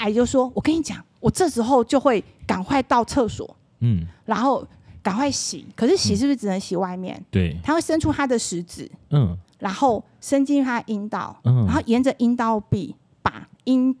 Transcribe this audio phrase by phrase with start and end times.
[0.00, 4.66] 阿姨就说：“我跟你讲，我这时候就会赶快到厕所，嗯，然后
[5.02, 5.66] 赶快洗。
[5.76, 7.22] 可是洗是不是只能洗外面？
[7.30, 13.94] 对，他会伸出他的食指，嗯，然后伸进他的阴道，嗯，然后沿着阴道壁把阴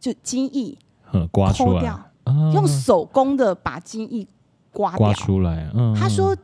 [0.00, 0.78] 就精液
[1.30, 1.94] 刮出来，
[2.54, 4.26] 用手工的把精液
[4.72, 5.70] 刮刮出来。
[5.74, 6.34] 嗯，他说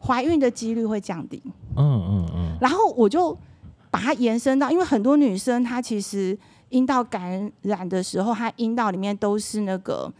[0.00, 1.40] 怀孕的几率会降低。
[1.76, 3.38] 嗯嗯嗯，然后我就
[3.92, 6.36] 把它延伸到，因为很多女生她其实。
[6.74, 10.12] 阴道感染的时候，它阴道里面都是那个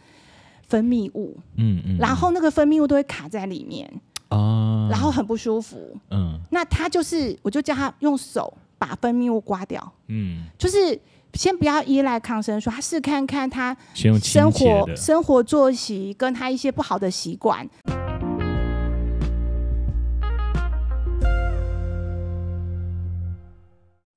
[0.69, 3.91] 分泌物，嗯嗯，然后那个分泌物都会卡在里面，
[4.29, 10.97] 哦，然后很不舒服，嗯，那他就是，我就叫他用手把分泌物刮掉，嗯，就是
[11.33, 17.67] 先不要依赖抗生素，他试看看他生活生活作息跟他一些不好的习惯。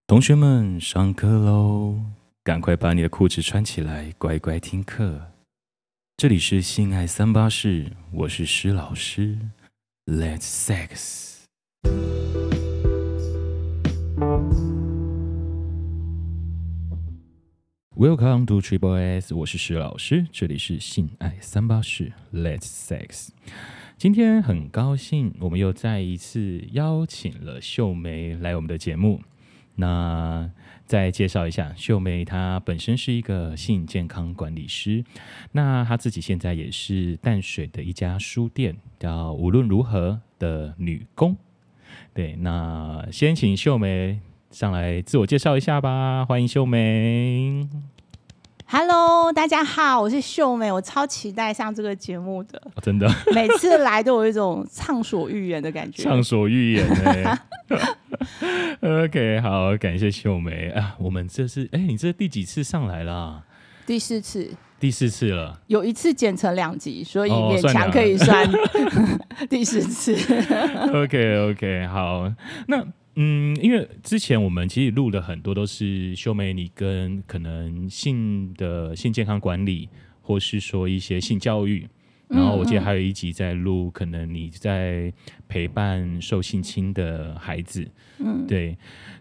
[0.07, 1.96] 同学们，上课喽！
[2.48, 5.32] 赶快把你的裤子穿起来，乖乖听课。
[6.16, 9.38] 这里是性爱三八室，我是施老师。
[10.07, 11.45] Let's sex。
[17.95, 20.27] Welcome to Triple S，我是石老师。
[20.33, 23.29] 这里是性爱三八室，Let's sex。
[23.99, 29.21] 今天很高兴，我们又再一次邀请了秀梅来我们的节目。
[29.80, 30.51] 那
[30.87, 35.04] 再介绍一下，秀梅她本身是一个性健康管理师，
[35.52, 41.37] 那她自己现在也是淡水的一家书店，叫无论如何的女工。
[42.12, 47.68] 对，那先请秀梅上来自我介绍一下吧，欢迎秀梅。
[48.71, 57.39] Hello，大家好，我是秀美，我超期待上这个节目的，哦、 真的，每次来都有一种畅所欲言的感觉，畅所欲言哎。
[59.05, 63.43] OK，好，感谢秀梅啊，我们这是哎，你这是第几次上来啦？
[63.87, 70.15] 第四次，第四次了，有一次剪成两集，所以勉强可以算、哦、第四次。
[70.15, 72.31] Okay, 好，
[72.67, 72.87] 那。
[73.21, 79.89] 嗯，因为之前我们其实录了很多，都是秀梅你跟可能性的性健康管理，
[80.23, 81.89] 或是说一些性教育。
[82.28, 85.12] 然后我记得还有一集在录，可能你在
[85.49, 87.89] 陪伴受性侵的孩子。
[88.19, 88.78] 嗯，对。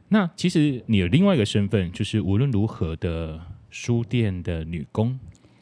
[0.09, 3.41] 那其实你有另外一个身份，就是无论如何的
[3.72, 5.19] 书店的女工。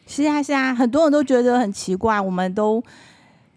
[0.08, 2.84] 是啊，是啊，很多人都觉得很奇怪，我们都。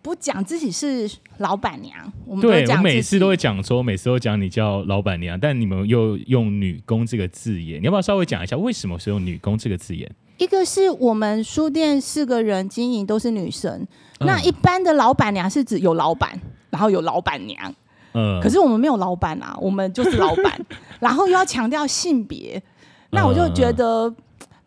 [0.00, 10.10] 不讲自己是老板娘，我们对我每次都会讲说，每次都讲你叫老板娘，但你们又用女工这个字眼，你要不要稍微讲一下为什么是用女工这个字眼？
[10.38, 13.72] 一个是我们书店四个人经营都是女生，
[14.20, 17.74] 嗯、那一般的老板娘是指有老板，然后有老板娘，
[18.12, 20.64] 嗯，可是我们没有老板啊，我们就是老板，
[21.00, 22.62] 然后又要强调性别，
[23.10, 24.14] 那我就觉得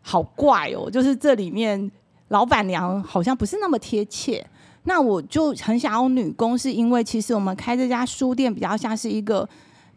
[0.02, 1.90] 好怪哦，就是这里面
[2.28, 4.46] 老板娘好像不是那么贴切。
[4.84, 9.48] 那我就很想要女工，是因为其实我们开这家书店比较像是一个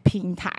[0.03, 0.51] 平台，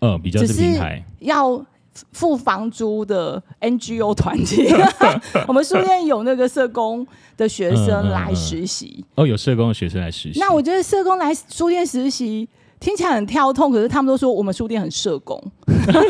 [0.00, 1.64] 嗯，比较是平台，要
[2.12, 4.68] 付房租的 NGO 团体。
[5.48, 7.06] 我们书店有那个社工
[7.36, 10.38] 的学生来实习，嗯嗯嗯，哦，有社工的学生来实习。
[10.38, 12.48] 那我觉得社工来书店实习。
[12.82, 15.40] 听起来很跳痛，可是他们都说我们书店很社工，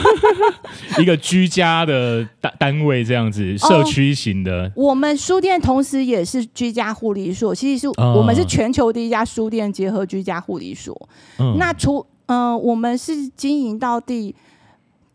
[0.99, 4.65] 一个居家的单单位这样子，社区型的。
[4.65, 11.09] 哦，我们书店同时也是居家护理所，其实是我们是全球第一家书店结合居家护理所。
[11.38, 14.34] 嗯，那除嗯、呃，我们是经营到第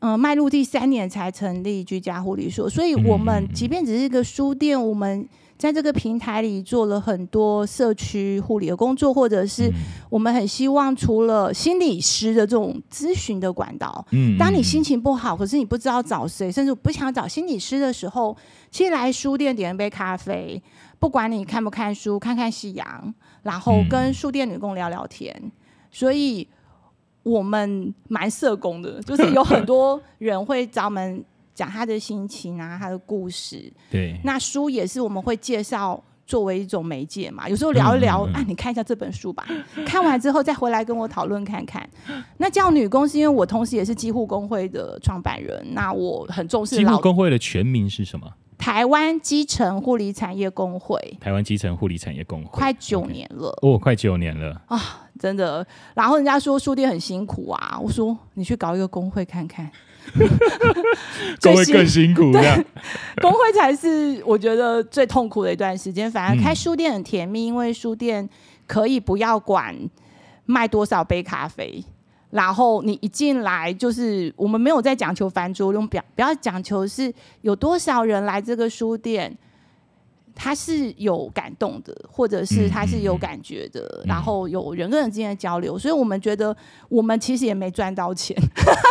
[0.01, 5.28] 嗯迈入第三年才成立居家护理所，所以我们即便只是一个书店，我们。
[5.57, 9.72] 在这个平台里做了很多社区护理的工作，或者是
[10.07, 18.38] 我们很希望除了心理师的这种咨询的管道，嗯，当你心情不好，可是你不知道找谁，甚至不想找心理师的时候，
[18.69, 20.62] 其实来书店点一杯咖啡，
[21.00, 25.51] 不管你看不看书，看看夕阳，然后跟书店女工聊聊天，
[25.90, 26.47] 所以
[27.23, 31.26] 我们蛮社工的，就是有很多人会找我们。
[31.58, 33.74] 讲他的心情啊，他的故事。
[33.90, 37.50] 对，那书也是我们会介绍作为一种媒介嘛。
[37.50, 39.44] 有时候聊一聊，嗯嗯嗯啊，你看一下这本书吧。
[39.84, 41.90] 看完之后再回来跟我讨论看看。
[42.38, 45.66] 那叫女工是因为我同时也是基护工会的创办人。
[45.72, 46.76] 那我很重视。
[46.76, 48.32] 基护工会的全名是什么？
[48.59, 51.00] 台湾基层护理产业工会。
[51.20, 52.50] 台湾基层护理产业工会。
[52.52, 53.50] 快九年了。
[53.62, 53.76] Okay.
[53.76, 55.66] 哦，快九年了啊，真的。
[55.96, 59.72] 然后人家说书店很辛苦啊，我说你去搞一个工会看看。
[61.42, 62.66] 工会更辛苦， 对，
[63.22, 66.12] 工会才是我觉得最痛苦的一段时间。
[66.12, 68.28] 反而开书店很甜蜜，因为书店
[68.66, 69.76] 可以不要管
[70.46, 71.84] 卖多少杯咖啡，
[72.32, 79.38] 然后你一进来，就是我们没有在讲求繁桌，用表不要讲求是有多少人来这个书店。
[80.39, 86.55] 他是有感动的，或者是他是有感觉的，然后有人跟人之间的交流，所以我们觉得
[86.89, 88.37] 我们其实也没赚到钱，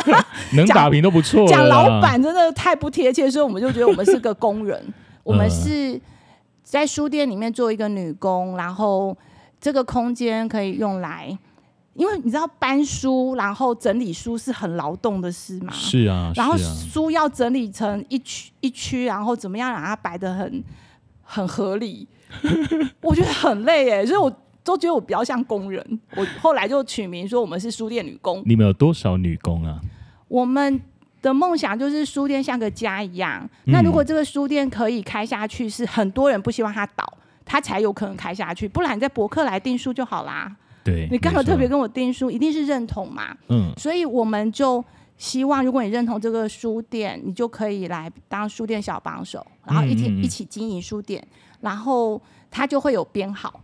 [0.54, 1.46] 能打平都不错。
[1.46, 6.00] 讲老板真的太不贴切，所以我们就觉得我们是个工人， 我们是
[6.64, 9.16] 在书店里面做一个女工，然后
[9.60, 11.38] 这个空间可以用来，
[11.94, 20.64] 因为你知道搬书，然后整理书是很劳动的事嘛，是啊，然后书要整理成一区一区，然后怎么样让它摆的很。
[21.26, 22.08] 很合理，
[23.02, 24.32] 我觉得很累哎，所以我
[24.64, 26.00] 都觉得我比较像工人。
[26.16, 28.42] 我后来就取名说我们是书店女工。
[28.46, 29.80] 你们有多少女工啊？
[30.28, 30.80] 我们
[31.20, 33.42] 的梦想就是书店像个家一样。
[33.64, 37.04] 嗯、那如果这个书店可以开下去，是很多人不希望它倒，
[37.44, 38.68] 它才有可能开下去。
[38.68, 40.54] 不然你在博客来订书就好啦。
[40.84, 43.36] 对，你刚好特别跟我订书，一定是认同嘛。
[43.48, 44.84] 嗯，所以我们就。
[45.16, 51.26] 希望如果你认同这个书店，你就可以来当书店小帮手，然后一起一起经营书店，
[51.60, 52.20] 然后
[52.50, 53.60] 它就会有编号。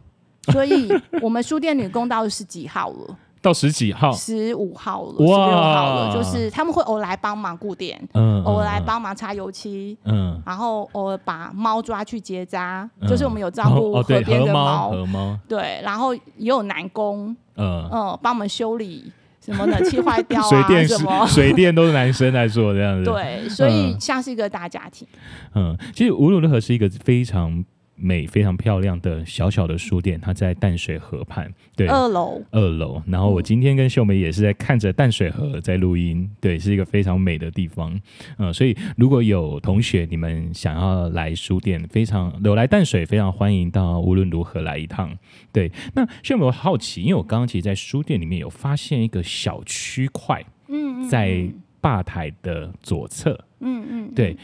[0.52, 0.88] 所以
[1.22, 3.16] 我们书店女工到十几号了？
[3.42, 4.12] 到十几号？
[4.12, 19.12] 十五号了，十六号了，就是他们会偶尔来帮忙固店，嗯，偶尔来帮忙擦油漆，嗯，然后偶尔把猫抓去结扎，就是我们有照顾河边的猫，河猫，对，然后也有男工，嗯嗯，帮我们修理。
[19.44, 20.48] 什么冷气坏掉啊？
[20.48, 21.26] 水电什么？
[21.26, 23.10] 水电都是男生来做这样子。
[23.10, 25.06] 对，所以像是一个大家庭。
[25.54, 27.64] 嗯，其实无论如何是一个非常。
[28.02, 33.00] 美非常漂亮的小小的书店，它在淡水河畔，对，二楼，二楼。
[33.06, 37.98] 然后我今天跟秀梅也是在看着淡水河在录音，对，是一个非常美的地方。
[38.38, 45.16] 嗯，所以如果有同学你们想要来书店，非常有来淡水，非常欢迎到无论如何来一趟。
[45.52, 51.46] 对，那秀梅我好奇，因为我刚刚其实，在书店里面有发现一个小区块，嗯，在
[51.80, 54.36] 吧台的左侧，嗯嗯，对。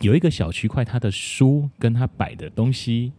[0.00, 3.12] 有一个小区块，它的书跟它摆的东西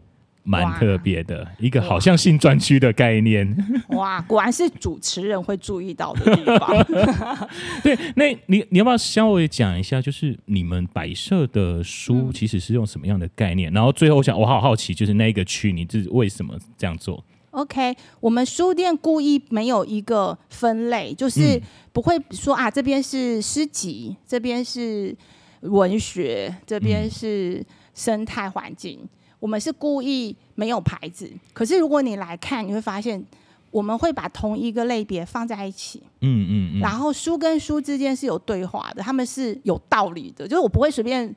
[0.44, 3.58] 蛮特别的，一个好像性专区的概念。
[3.90, 6.86] 哇，果然是主持人会注意到的地方。
[7.82, 13.72] 对，那你你要不要稍微讲一下，就是你们摆设的书其实是用什么样的概念？
[13.72, 21.60] 嗯、然后最后我想，我好好奇，就是那个区，你是为什么这样做？OK，我们书店故意没有一个分类，就是
[21.92, 25.16] 不会说啊，这边是诗集，这边是。
[25.62, 29.10] 文学这边是生态环境，嗯、
[29.40, 31.32] 我们是故意没有牌子。
[31.54, 33.24] 可是如果你来看，你会发现
[33.72, 36.04] 我们会把同一个类别放在一起。
[36.22, 36.80] 嗯嗯嗯。
[36.80, 40.48] 然后书跟书之间是有对话的，他们是有道理的。
[40.48, 41.36] 就是我不会随便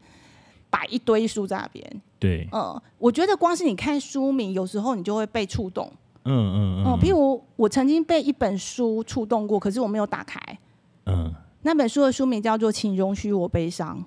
[0.70, 2.02] 摆一堆书在那边。
[2.18, 2.48] 对。
[2.52, 5.90] 嗯，我觉得光是你看书名，有时候你就会被触动。
[6.24, 6.84] 嗯嗯嗯。
[6.86, 10.40] 嗯，譬如我曾经被一本书触动过，可是我没有打开。
[11.06, 11.34] 嗯。
[11.62, 13.98] 那本书的书名叫做《请容许我悲伤》。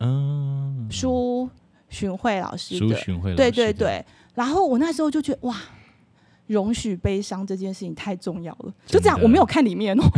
[0.00, 1.48] 嗯，苏
[1.88, 4.04] 洵慧老师的，苏洵慧老师，对对对。
[4.34, 5.56] 然后我那时候就觉得，哇，
[6.48, 8.74] 容许悲伤这件事情太重要了。
[8.84, 10.02] 就这样，我没有看里面哦，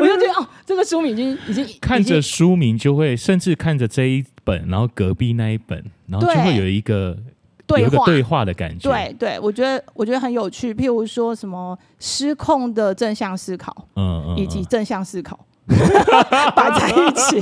[0.00, 7.16] 我就觉得哦，这个书名已经已经看着书名就会，甚至看着这一本，然后隔壁那一本，然后就会有一个
[7.66, 8.90] 对话对话的感觉。
[8.90, 10.74] 对对，我觉得我觉得很有趣。
[10.74, 15.38] 譬如说什么失控的正向思考，嗯嗯，以及正向思考。
[16.56, 17.40] 摆在一起，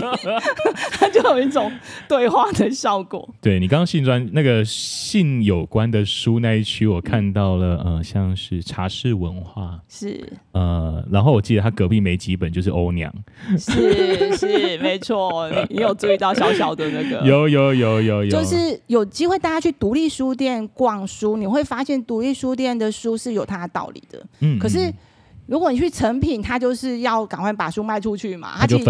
[0.93, 1.73] 它就有一种
[2.07, 3.29] 对话的效果。
[3.41, 10.21] 对，你刚刚性专那个性有关的书那一区，我看到了，呃，像是茶室文化是，
[10.53, 13.13] 呃，然后我记得他隔壁没几本就是欧娘，
[13.59, 17.21] 是是没错，你你有注意到小小的那个？
[17.27, 24.23] 有有有有有，就是有机会大家去独立书店逛书，你会发现独立书店的书是有它的道理的。
[24.41, 24.93] 嗯，可是。
[25.49, 28.85] 如果你去成品，它就是要赶快把书卖出去嘛，它其实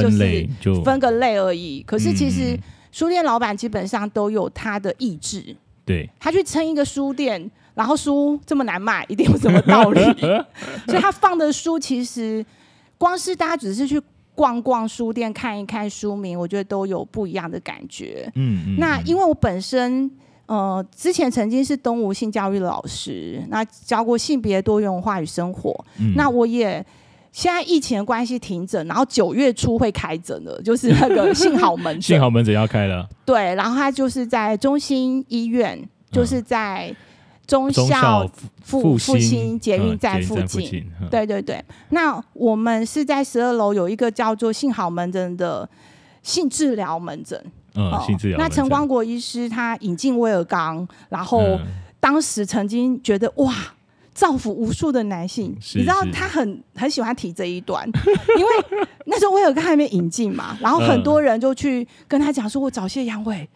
[0.60, 1.82] 就是分个类而已。
[1.86, 2.58] 可是其实
[2.90, 10.00] 书店老板基本上都有他的意志，对，他去撑一个书店，然后书这么难卖，一定有什么道理。
[10.86, 12.44] 所以他放的书其实
[12.98, 14.02] 光是大家只是去
[14.34, 18.30] 逛逛书店看一看书名，我觉得都有不一样的感觉。
[18.34, 18.76] 嗯嗯。
[18.78, 20.10] 那因为我本身。
[20.48, 25.84] 呃，之前曾经是东吴性教育老师，那教过性别多元文化与生活。
[26.00, 26.84] 嗯、那我也
[27.30, 32.00] 现在疫情的关系停诊，然后九月初会开诊的， 就是那个幸好门诊。
[32.00, 33.06] 幸好门诊要开了。
[33.26, 35.78] 对，然后他就是在中心医院，
[36.10, 36.96] 就是在
[37.46, 38.26] 中校
[38.62, 40.90] 复复兴捷运站附近。
[41.10, 45.68] 对对对，那我们是在十二楼有一个叫做幸好门诊的
[46.22, 47.38] 性治疗门诊。
[47.75, 47.92] 嗯，
[48.37, 51.58] 那陈光国医师他引进威尔刚，然后
[52.00, 53.54] 当时曾经觉得哇，
[54.12, 55.56] 造福无数的男性。
[55.60, 57.87] 是你知道他很很喜欢提这一段，
[58.37, 58.50] 因为
[59.06, 63.46] 那时候威尔刚还没引进嘛，然后很多人就去跟他讲说，我早泄阳痿，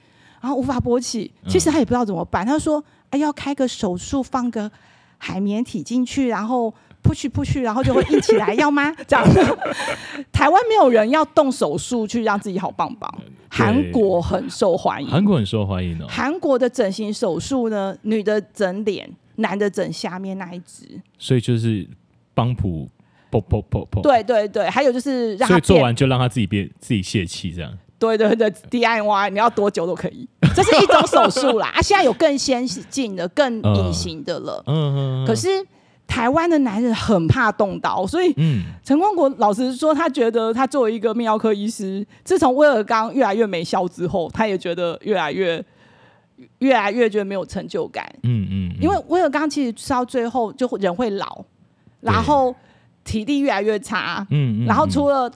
[0.40, 2.46] 然后无法勃起，其实他也不知道怎么办。
[2.46, 4.70] 他就说，哎，要开个手术，放个
[5.18, 6.72] 海绵体进去，然后。
[7.02, 8.94] push push，然后就会硬起来，要吗？
[9.08, 9.40] 这样子，
[10.30, 13.12] 台湾没有人要动手术去让自己好棒棒。
[13.54, 16.06] 韩国很受欢迎，韩国很受欢迎哦。
[16.08, 20.88] 韩国的整形手术呢，女的整脸，男的整下面那一只。
[21.18, 21.86] 所以就是
[22.32, 22.88] 帮浦，
[23.30, 24.00] 噗噗噗噗。
[24.00, 27.76] 对对对，还有就是让他，所以做完就让他自己变自己泄气，这样。
[27.98, 31.68] 对对对，DIY 你要多久都可以， 这是一种手术啦。
[31.68, 34.62] 啊，现在有更先进的、更隐形的了。
[34.66, 35.26] 嗯嗯，嗯。
[35.26, 35.48] 可是。
[36.06, 38.34] 台湾的男人很怕动刀，所以
[38.84, 45.64] 陈光国老实说，他觉得他作为一个泌尿科医师，自从威尔刚越来越没效之后，他也觉得越来越
[46.58, 48.04] 越来越觉得没有成就感。
[48.24, 51.42] 嗯嗯，因为威尔刚其实到最后就人会老，
[52.00, 52.54] 然后
[53.04, 54.26] 体力越来越差。
[54.30, 55.30] 嗯，然后除了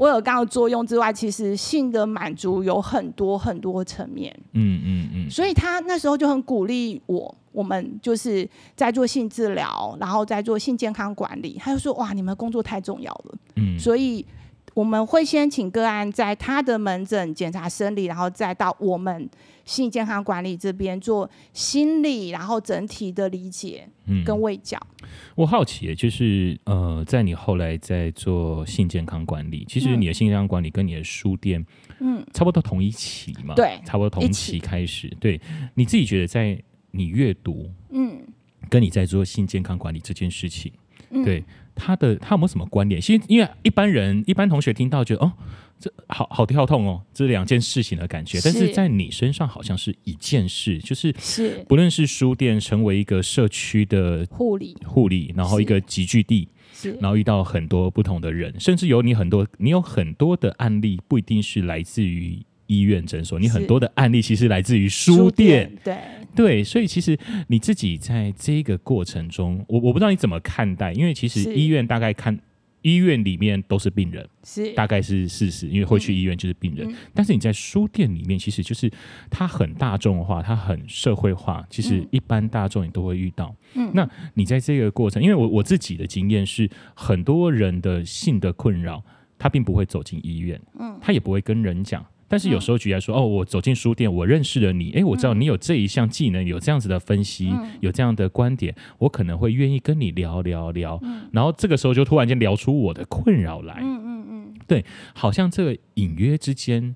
[0.00, 4.34] 威尔刚的作用之外，其实性的满足有很多很多层面。
[4.52, 7.34] 嗯嗯嗯，所以他那时候就很鼓励我。
[7.52, 11.58] 我们就是在做性治疗，然后在做性健康管理。
[11.58, 14.24] 他就说：“哇，你们工作太重要了。”嗯，所以
[14.74, 19.28] 我们会先请个案在他的门诊检查生理，然后再到我们
[19.64, 23.88] 心理健康管理这边做心理，然后整体的理解
[24.24, 24.78] 跟卫教。
[25.02, 31.64] 嗯，我好奇，就是呃，在你后来在做性健康管理，其实你的性健康管理跟你的书店，
[31.98, 33.54] 嗯，差不多同一期嘛？
[33.54, 35.08] 对，差不多同期开始。
[35.20, 35.40] 对，
[35.74, 36.60] 你自己觉得在。
[36.92, 38.20] 你阅读，嗯，
[38.68, 40.72] 跟你在做性健康管理这件事情，
[41.10, 43.00] 嗯、对他的他有没有什么关联？
[43.00, 45.32] 其实因为一般人、一般同学听到觉得哦，
[45.78, 48.38] 这好好跳痛哦，这两件事情的感觉。
[48.44, 62.40] 但是在你身上好像是一件事，就是是不论是书店成为一个社区的护理护理，然后一个集聚地，是然后遇到很多不同的人，甚至有你很多你有很多的案例，不一定是来自于。
[62.70, 65.96] 医院诊所，你很多的案例其实来自于书店，对。
[66.32, 72.38] 对，所以其实你自己在这个过程中，我我不知道你怎么看待，因为其实医院大概看
[72.82, 74.72] 医院里面都是病人，是。
[74.74, 78.88] 大概是事实，因为会去医院就是病人，嗯、但是你在书店里面，其实就是
[79.28, 83.52] 它很大众化，它很社会化，其实一般大众你都会遇到。
[83.74, 89.02] 嗯，那你在这个过程，因为我我自己的经验是，很多人的性的困扰，
[89.36, 92.06] 他并不会走进医院，嗯，他也不会跟人讲。
[92.30, 101.02] 但是有时候举来说，哦，我走进书店，我认识了你，诶，我知道你有这一项技能，有这样子的分析，有这样的观点，我可能会愿意跟你聊聊聊。
[101.32, 103.80] 然后这个时候就突然间聊出我的困扰来。
[103.82, 106.94] 嗯嗯嗯，对，好像这个隐约之间，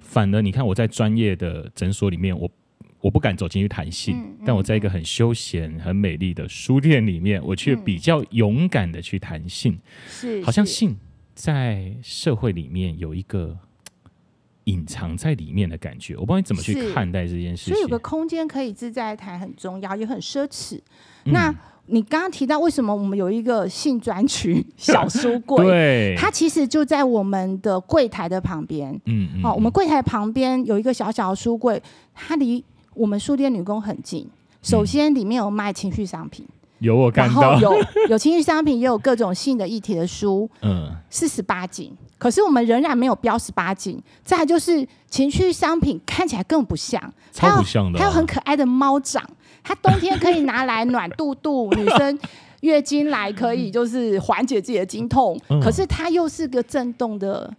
[0.00, 2.50] 反而你看我在专业的诊所里面，我
[3.00, 9.78] 我不敢走进去谈性，但我在一个很休闲、很美丽的书店里面，我却比较勇敢的去谈性。
[10.06, 10.94] 是，好像性
[11.34, 13.58] 在社会里面有一个。
[14.64, 17.74] 隐藏在里面的感觉，我不知道你怎么去看待这件事情。
[17.74, 20.76] 所以有个空间可以自在谈很重要，也很奢侈。
[21.24, 21.54] 嗯、那
[21.86, 25.66] 你刚刚提到为什么我们有一个性专区 小书柜？
[25.66, 28.92] 对，它其实就在我们的柜台的旁边。
[29.04, 29.44] 嗯嗯。
[29.44, 31.82] 哦，我们柜台旁边有一个小小的书柜，
[32.14, 34.26] 它离我们书店女工很近。
[34.62, 36.46] 首先，里面有卖情趣商品。
[36.78, 37.72] 有我看到，有
[38.08, 44.02] 有情绪商品，也有各种性的议题的书，嗯，是十八禁，可是我们仍然没有标十八禁。
[44.22, 47.00] 再来就是情趣商品看起来更不像，
[47.32, 49.22] 超不像的，还有很可爱的猫掌，
[49.62, 52.18] 它冬天可以拿来暖肚肚，女生
[52.60, 57.50] 月经来可以就是缓解自己的经痛，可是它又是个震动的，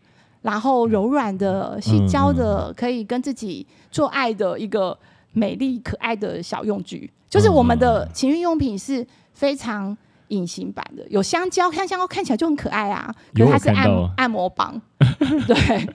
[0.42, 4.98] 然后柔软的、矽胶的，可以跟自己做爱的一个
[5.36, 7.12] 美丽可爱的小用具。
[7.30, 9.96] 就是我们的情趣用品是非常
[10.30, 14.82] 隐形版的，有香蕉，看香蕉看起来就很可爱啊，可是它是按按摩棒，
[15.46, 15.88] 对，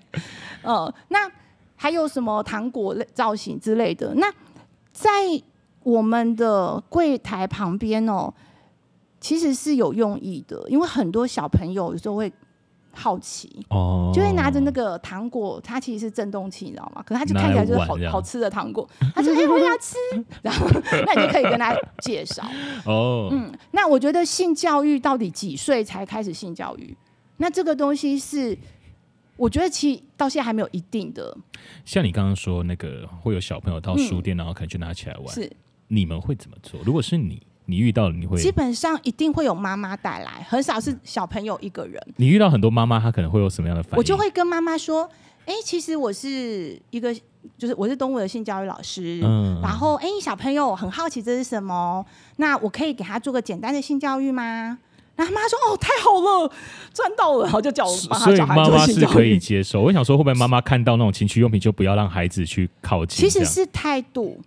[0.62, 1.30] 呃，那
[1.74, 4.14] 还有什么糖果类造型之类的？
[4.14, 4.30] 那
[4.92, 5.10] 在
[5.82, 8.32] 我们的柜台旁边哦，
[9.18, 12.30] 其实是有用意的，因为很多小朋友有时候会。
[12.92, 17.02] 好奇哦，就会拿着那个糖果，它其实是震动器，你知道吗？
[17.06, 19.96] 可是它就看起来就是好好吃的糖果， 他说：“哎，我要吃。
[20.42, 20.66] ”然后，
[21.06, 22.42] 那你就可以跟他介绍
[22.84, 23.28] 哦。
[23.32, 26.96] 嗯，那我觉得性教育到底几岁才开始性教育？
[27.36, 28.56] 那这个东西是，
[29.36, 31.36] 我觉得其实到现在还没有一定的。
[31.84, 35.50] 像你刚刚说那个，会有小朋友到书店，然后可能就拿起来玩，是
[35.88, 36.80] 你们会怎么做？
[36.84, 37.42] 如果是你？
[37.66, 42.00] 你遇到了你会基本上一定会有妈妈带来，很少是小朋友一个人。
[42.16, 43.96] 你遇到很多妈妈，她可能会有什么样的反应？
[43.98, 45.08] 我就会跟妈妈说
[45.46, 47.14] ：“哎、欸，其实我是一个
[47.56, 52.04] 就是我是动物的性教育老师，嗯、然后哎，小朋友很好奇这是什么，
[52.36, 54.78] 那我可以给他做个简单的性教育吗？
[55.16, 56.50] 然后妈妈说哦，太好了，
[56.94, 58.94] 赚到了，然后就叫我帮他小孩做性教育。
[58.94, 59.82] 所以妈妈是可以接受。
[59.82, 63.28] 我想说，会不会妈妈看到那种情趣用品就不要让孩子去靠近？
[63.28, 64.40] 其实是态度，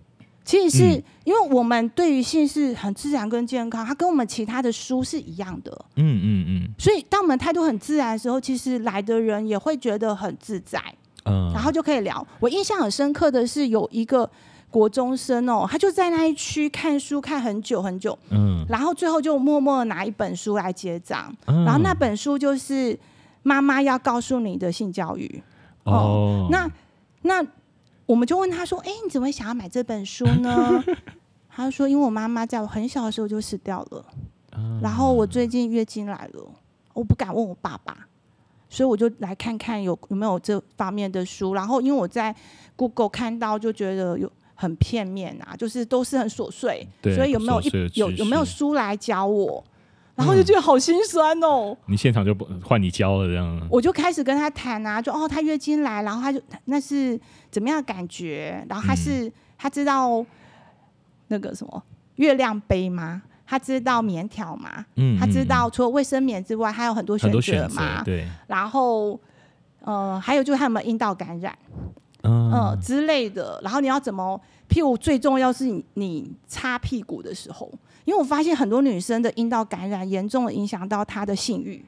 [0.46, 5.86] 其实是、嗯、因为我们对于性是很自然跟健康，它跟我们其他的书是一样的。
[5.96, 6.74] 嗯嗯嗯。
[6.78, 10.82] 所以当我们态度很自然的时候，其实来的人也会觉得很自在。
[11.26, 12.26] 嗯，然后就可以聊。
[12.42, 14.30] 我印象很深刻的是有一个
[14.70, 23.00] 国中生哦，他就在那一区看书看很久很久，嗯，然后最后就默默拿一本书来结账，嗯、然后那本书就是
[23.44, 25.42] 妈妈要告诉你的性教育
[25.86, 25.94] 哦。
[25.94, 26.70] 哦那
[27.22, 27.42] 那
[28.06, 30.84] 我们就问他说：“哎，你怎么会想要买这本书呢？”
[31.50, 34.06] 他说：“因为我妈妈在我很小的时候就死掉了，
[34.58, 36.52] 嗯、然后我最近月经来了，
[36.94, 37.96] 我不敢问我爸爸。”
[38.70, 42.36] 所以我就来看看有有没有这方面的书，然后因为我在
[42.76, 49.64] Google 看到，就觉得有很片面啊，就是都是很琐碎，所以有没有一有有没有书来教我？
[50.16, 51.76] 然后就觉得好心酸哦。
[51.88, 53.68] 你现场就不换你教了这样？
[53.70, 58.66] 我就开始跟他谈啊，就哦，他月经来，然后他就那是怎么样的感觉？
[58.70, 60.26] 然后他是、嗯、他知道
[61.28, 61.84] 那个什么
[62.16, 63.24] 月亮杯吗？
[63.46, 64.86] 他知道棉条嘛？
[64.96, 68.04] 嗯，他知道除了卫生棉之外，还有很多选择嘛？
[68.04, 68.28] 对。
[68.48, 69.20] 然后，
[69.82, 71.56] 呃，还有就是他有没有阴道感染，
[72.22, 73.60] 嗯、呃、之类的。
[73.64, 74.40] 然后你要怎么？
[74.70, 77.72] 譬如最重要是你你擦屁股的时候，
[78.06, 81.84] 因为我发现很多女生的阴道感染严重的影响到她的性欲，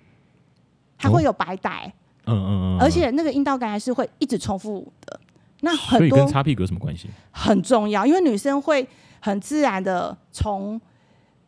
[0.98, 1.94] 她会有白带。
[2.26, 2.80] 嗯嗯嗯。
[2.80, 5.20] 而且那个阴道感染是会一直重复的。
[5.62, 7.10] 那很多跟擦屁股有什么关系？
[7.32, 8.88] 很重要，因为女生会
[9.20, 10.80] 很自然的从。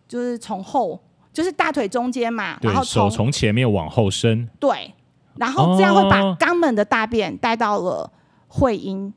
[0.07, 0.97] 就是从后，
[1.33, 4.93] 就是大腿中间嘛，然后手从前面往后伸，对，
[5.35, 8.09] 然后这样会把肛门的大便带到了
[8.47, 9.13] 会阴，哦、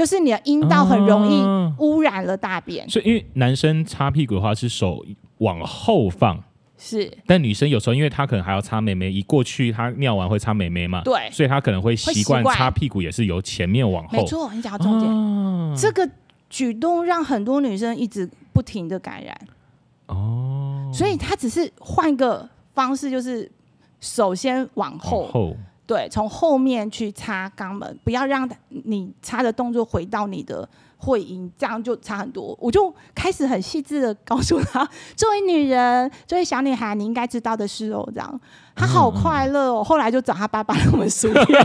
[0.00, 1.42] 就是你的阴道很容易
[1.76, 2.88] 污染了大便。
[2.88, 5.04] 所以，因为男生擦屁股的话是手
[5.38, 6.42] 往后放，
[6.78, 14.18] 是，但女生有时候因为她可能还要擦妹妹，一过去她尿完会擦妹妹嘛，对，所以她可能会习惯擦屁股也是由前面往后。
[14.18, 16.08] 没错，你讲到重点，哦、这个
[16.48, 19.38] 举动让很多女生一直不停的感染。
[20.06, 23.52] 哦，所以她只是换一个方式，就是
[24.00, 25.56] 首先往后，往后
[25.90, 32.56] 对，从后面去擦肛门，不要让你擦的动作回到你的会阴，这样就差很多。
[32.60, 38.08] 我就开始很细致的告诉他，作为女人，作为小女孩，你应该知道的事哦。
[38.14, 38.40] 这样，
[38.76, 39.80] 他好快乐哦。
[39.80, 41.44] 嗯、后来就找他爸爸来我们书店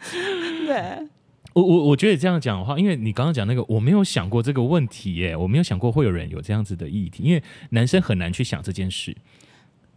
[0.66, 1.06] 对。
[1.52, 9.14] 我我我觉得这样讲的话，因为你刚刚讲那个，我没有想过这个问题耶，我没有想过会有人有这样子的议题，因为男生很难去想这件事。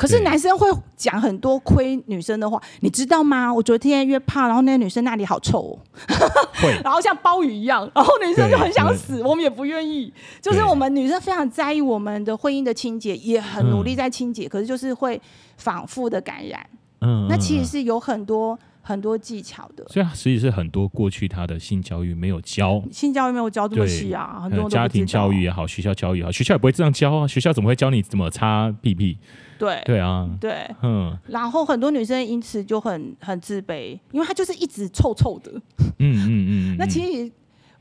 [0.04, 3.54] 可是男生会讲很多亏女生的话，你知道吗？
[3.54, 5.80] 我昨天约炮，然后那个女生那里好臭哦，
[6.62, 10.12] 会 然后像鲍鱼一样，然后女生就很想死，我们也不愿意。
[10.42, 15.22] 就是我们女生非常在意我们的婚姻的清洁，也很努力在清洁，嗯、可是就是会
[15.56, 16.60] 反复的感染。
[17.00, 18.60] 嗯，那其实是有很多。
[18.86, 29.18] 很多技巧的，所以实际是很多过去他的性教育没有教，性教育没有教这么细啊，很多家庭教育也好，学校教育也好，学校也不会这样教啊，学校怎么会教你怎么擦屁屁？
[29.63, 29.82] 对。
[29.86, 35.52] 对啊，对，嗯，然后很多女生因此就很很自卑，因为她就是一直臭臭的，
[35.99, 37.32] 嗯嗯嗯，那其实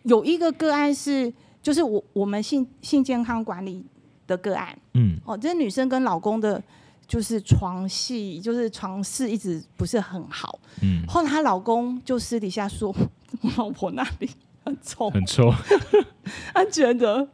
[0.05, 3.85] 有一个个案是，就是我我们性性健康管理
[4.27, 6.63] 的个案，嗯，哦，这女生跟老公的。
[7.09, 10.59] 就是床戏，就是床事一直不是很好。
[10.81, 12.89] 嗯，后来她老公就私底下说，
[13.43, 14.31] 我老婆那里
[14.65, 15.53] 很臭，很臭，
[16.55, 17.29] 他觉得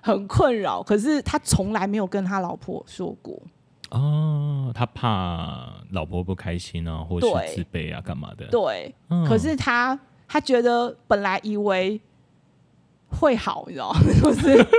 [0.00, 0.82] 很困扰。
[0.82, 3.40] 可是他从来没有跟他老婆说过。
[3.90, 8.46] 哦，他怕老婆不开心啊，或是自卑啊，干嘛的？
[8.46, 8.94] 对。
[9.08, 12.00] 嗯、可是他他觉得本来以为
[13.08, 14.00] 会好，你知道吗？
[14.22, 14.66] 就是。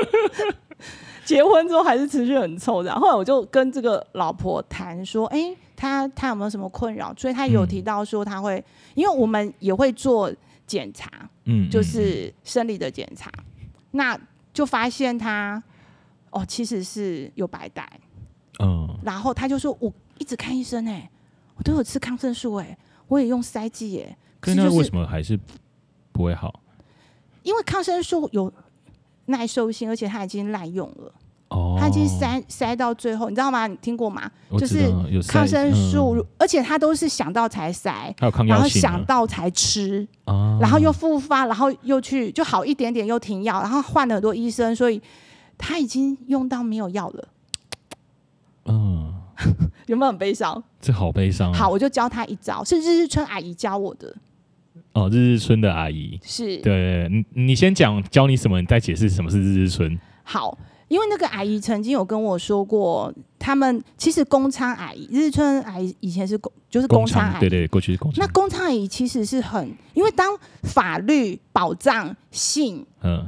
[1.24, 7.14] 结婚之后还是持续很臭的，后来我就跟这个老婆谈说，哎、欸，他他有没有什么困扰？
[7.16, 8.64] 所以他有提到说他会，嗯、
[8.96, 10.34] 因为我们也会做
[10.66, 11.10] 检查，
[11.46, 13.32] 嗯，就是生理的检查，
[13.92, 14.20] 那
[14.52, 15.62] 就发现他
[16.32, 17.88] 哦，其实是有白带，
[18.60, 21.10] 嗯，然后他就说我一直看医生哎、欸，
[21.56, 25.40] 我都有吃抗生素哎、欸，我也用塞剂哎，可是那为什么还是
[26.12, 26.60] 不会好？
[27.44, 28.52] 因为抗生素有。
[29.28, 31.14] 耐受性，而且它已经滥用了，
[31.50, 33.66] 哦，它已经塞塞到最后，你知道吗？
[33.66, 34.30] 你听过吗？
[34.58, 34.92] 就是
[35.30, 38.14] 抗生素，嗯、而且它都是想到才塞，
[38.46, 45.02] 然后想到才吃，啊、然后又复发，然后又去就好一点点又停药，然后换了很多医生，所以
[45.58, 47.28] 他已经用到没有药了。
[48.66, 49.14] 嗯，
[49.88, 50.64] 有没有很悲伤？
[50.80, 51.58] 这好悲伤、啊。
[51.58, 54.16] 好，我就教他一招，是日日春阿姨教我的。
[54.94, 59.98] 哦，日日春的阿姨是对，你你先讲教你什么，你再解释什么是日日春。
[60.24, 60.58] 好，
[60.90, 68.16] 因为那个阿姨曾经有跟我说过，他们其实公娼阿姨、日日春阿姨以前是公就是公娼阿姨，对对，过去是公娼。
[68.18, 73.26] 那公娼阿姨其实是很，因为当法律保障性嗯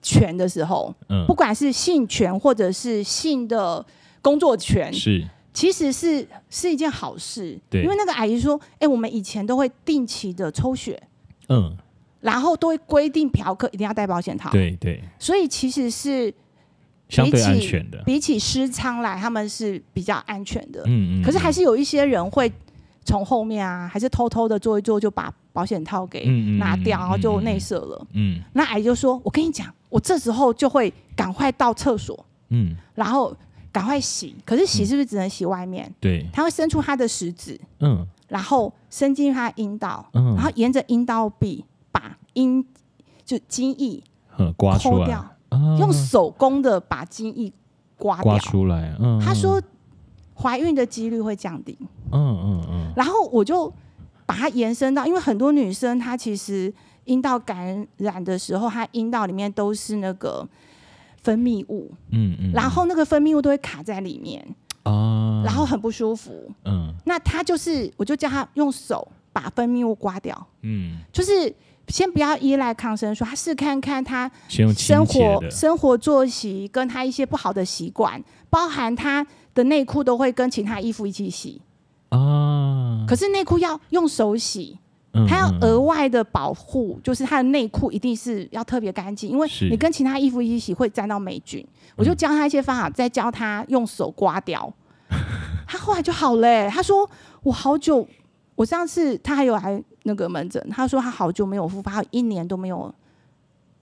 [0.00, 3.84] 权的时候，嗯，不管是性权或者是性的
[4.26, 4.92] 工作权。
[4.92, 5.24] 是。
[5.56, 11.02] 其实是是一件好事，对，因为那个阿姨说，哎、欸，我们以前都会定期的抽血，
[11.48, 11.74] 嗯，
[12.20, 16.30] 然后都会规定嫖客一定要戴保险套，对对，所以其实是
[17.08, 22.52] 相对安全的，比起私娼来，他们是比较安全的，嗯嗯，可是还是有一些人会
[23.06, 26.26] 从后面啊，还是偷偷的做一做，就把保险套给
[26.58, 33.34] 拿掉，然后就内射了，嗯，那阿姨就说，我跟你讲，我这时候就会赶快到厕所，嗯，然后。
[33.76, 35.84] 赶快洗，可是洗是不是只能洗外面？
[35.86, 41.62] 嗯、对，他会伸出他的食指，嗯，然后伸进他阴道，嗯，然后沿着阴道壁
[41.92, 42.66] 把阴
[43.22, 44.02] 就精液
[44.56, 45.36] 刮出来，掉，
[45.78, 47.52] 用手工的把精液
[47.98, 48.96] 刮掉刮出来。
[48.98, 49.60] 嗯，他说
[50.34, 51.76] 怀孕的几率会降低。
[52.12, 52.92] 嗯嗯嗯。
[52.96, 53.70] 然后我就
[54.24, 56.72] 把它延伸到，因为很多女生她其实
[57.04, 60.48] 阴道感染的时候，她阴道里面都是那个。
[61.26, 64.40] 分泌物，嗯嗯，然后那个分泌物都会卡在里面。
[64.84, 66.30] 啊，然后很不舒服，
[66.64, 71.52] 嗯，那他就是，我就叫他用手把分泌物刮掉，嗯，就是
[71.88, 81.60] 先不要依赖抗生素，他试看看他生活生活作息跟他一些不好的习惯，包含他的内裤都会跟其他衣服一起洗。
[82.10, 84.78] 啊，可是内裤要用手洗。
[85.28, 91.64] 他要额外的保护，就是他的内裤一定是要特别干净，因为你跟其他衣服一起洗会沾到霉菌。
[91.94, 94.72] 我就教他一些方法，再教他用手刮掉，
[95.66, 96.70] 他后来就好嘞、欸。
[96.70, 97.08] 他说
[97.42, 98.06] 我好久，
[98.54, 102.94] 我上次他还有来那个门诊，他说他好久没有复发，一年都没有，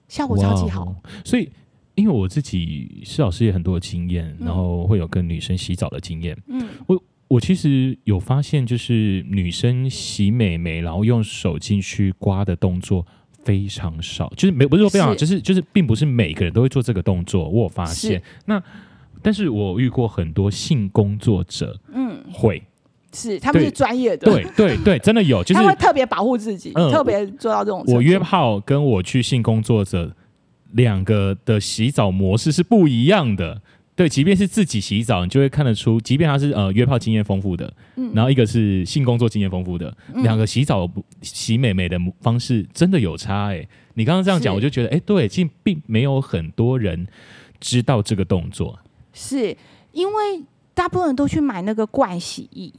[0.07, 0.95] 效果超级好。
[1.25, 1.51] 所以，
[1.95, 6.37] 因为我自己施老师也很多的经验，然后会有跟女生洗澡的经验。
[6.47, 7.01] 嗯，我。
[7.35, 13.05] 我其实有发现，就是女生洗美眉，然后用手进去刮的动作
[13.43, 17.49] 非常少，就是没不是说非常少，就是就是并不是每个人都会做这个动作。
[17.49, 18.61] 我有发现，那
[19.21, 22.63] 但是我遇过很多性工作者，嗯，会
[23.11, 27.83] 是他们是专业的，对对对，真的有， 就是他会特别保护自己，嗯、特别做到这种。
[27.87, 30.15] 我约炮跟我去性工作者
[30.71, 33.61] 两个的洗澡模式是不一样的。
[33.95, 40.85] 对，即便是自己洗澡，你就会看得出，即便他是呃约炮经验丰富的，嗯，然后一个是性工作经验丰富的，嗯，两个洗澡
[41.21, 43.65] 洗美美的方式真的有差哎。
[43.93, 47.07] 你刚刚这样讲，我就觉得哎，对，其实并没有很多人
[47.61, 48.77] 知道这个动作，
[49.13, 49.55] 是
[49.93, 52.73] 因为大部分人都去买那个盥洗液，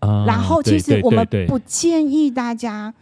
[0.00, 2.92] 啊，然后其实我们不建议大家。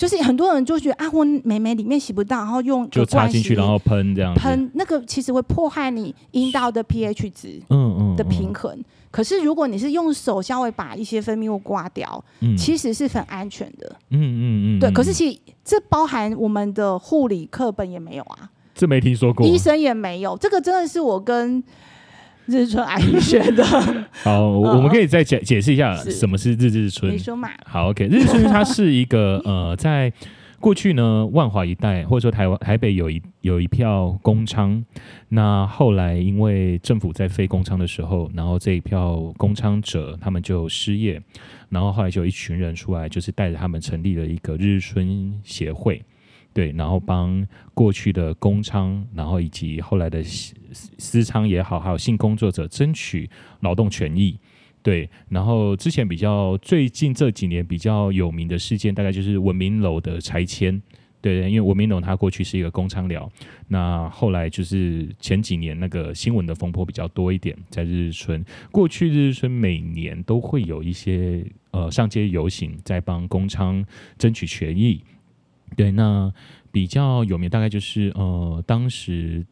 [0.00, 8.84] 就是很多人就觉得啊，我美眉里面洗不到，然后用就插进去，然后喷这样喷那个其实会破坏你阴道的 pH 值，嗯嗯的平衡，嗯嗯。
[9.10, 13.94] 可是如果你是用手稍微把一些分泌物刮掉，嗯，其实是很安全的。
[14.08, 14.90] 嗯嗯嗯，对。
[14.90, 20.34] 可是其实这包含我们的护理课本也没有啊，这没听说过，医生也没有。
[20.38, 21.62] 这个真的是我跟。
[22.50, 23.64] 日春阿姨学的，
[24.24, 27.12] 好，我们可以再解解释一下什么是日日春。
[27.12, 27.48] 你说嘛？
[27.64, 30.12] 好，OK，日日春它是一个 呃，在
[30.58, 34.84] 过去呢，万华一带或者说台湾台北有一有一票公娼，
[35.30, 41.22] 那后来因为政府在废公娼的时候，然后这一票公娼者他们就失业，
[41.70, 46.02] 然后后来就有一群人出来，就是带着他们成立了一个日日春协会。
[46.60, 47.42] 对，然后帮
[47.72, 50.54] 过去的公娼，然后以及后来的私
[50.98, 54.38] 私娼也好，还有性工作者争取劳动权益。
[54.82, 60.82] 对，然后之前比较最近这几年比较有名的事件，大概就是文明楼的拆迁。
[61.22, 63.26] 对，因为文明楼它过去是一个公娼寮，
[63.68, 68.44] 那后来就是前几年那个新闻的风波比较多一点，在日日春。
[68.70, 73.82] 过去日日春每年都会有一些呃上街游行，在帮公娼
[74.18, 75.02] 争取权益。
[75.76, 76.32] 对，那
[76.72, 79.44] 比较有名大概就是呃，当时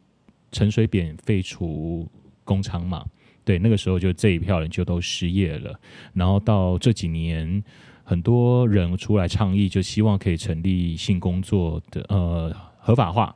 [0.52, 2.08] 陈水扁废除
[2.44, 3.04] 公娼嘛，
[3.44, 5.78] 对，那个时候就这一票人就都失业了。
[6.12, 7.62] 然后到这几年，
[8.02, 13.34] 很多人出来倡议，就希望可以成立性工作的呃合法化。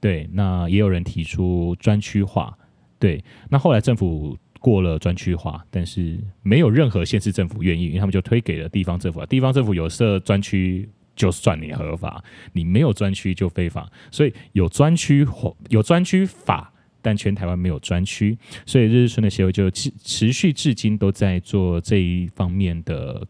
[0.00, 2.56] 对，那也有人提出专区化。
[2.98, 9.24] 对，那后来政府过了专区化，但是没有任何县市政府愿意，因为他们就推给了地方政府。
[9.26, 10.88] 地方政府有设专区。
[11.14, 12.22] 就算你合法，
[12.52, 23.26] 你没有专区就非法，所以有专区或有专区法，但全台湾没有专区，所以日日春的协会就持持续至今都在做这一方面的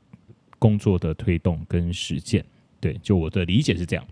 [0.59, 2.45] 工作的推动跟实践。
[2.81, 4.05] 对，就我的理解是这样。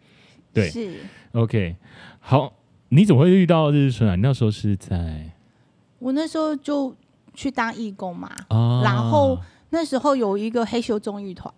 [0.52, 0.96] 对，是
[1.32, 1.76] OK。
[2.20, 2.52] 好，
[2.88, 4.16] 你怎么会遇到日日春啊？
[4.16, 5.32] 你那时候是在？
[5.98, 6.94] 我那时候就
[7.32, 11.52] 去当义工嘛，啊、然后那时候有一个黑咻综艺团，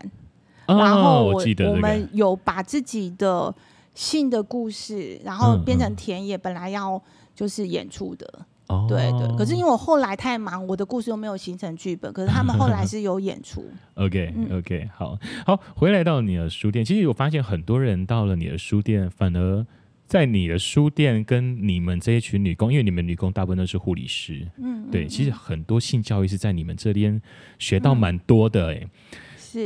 [0.66, 3.54] 啊、然后我，我，记得我们有把自己的
[3.94, 7.02] 性的故事，然后变成田野，本来要
[7.34, 8.26] 就是演出的。
[8.34, 12.10] 嗯嗯对对，可是因为我后来太忙，我的故事又没有形成剧本。
[12.14, 13.62] 可是他们后来是有演出。
[13.94, 16.82] OK OK，好好回来到你的书店。
[16.82, 19.66] 其实我发现很多人到了你的书店，反而
[20.06, 27.20] 在你的书店跟你们这一群女工，因为你们女工大部分都是护理师，嗯，对，其实很多性教育是在你们这边
[27.58, 28.80] 学到蛮多的哎。
[28.80, 28.90] 嗯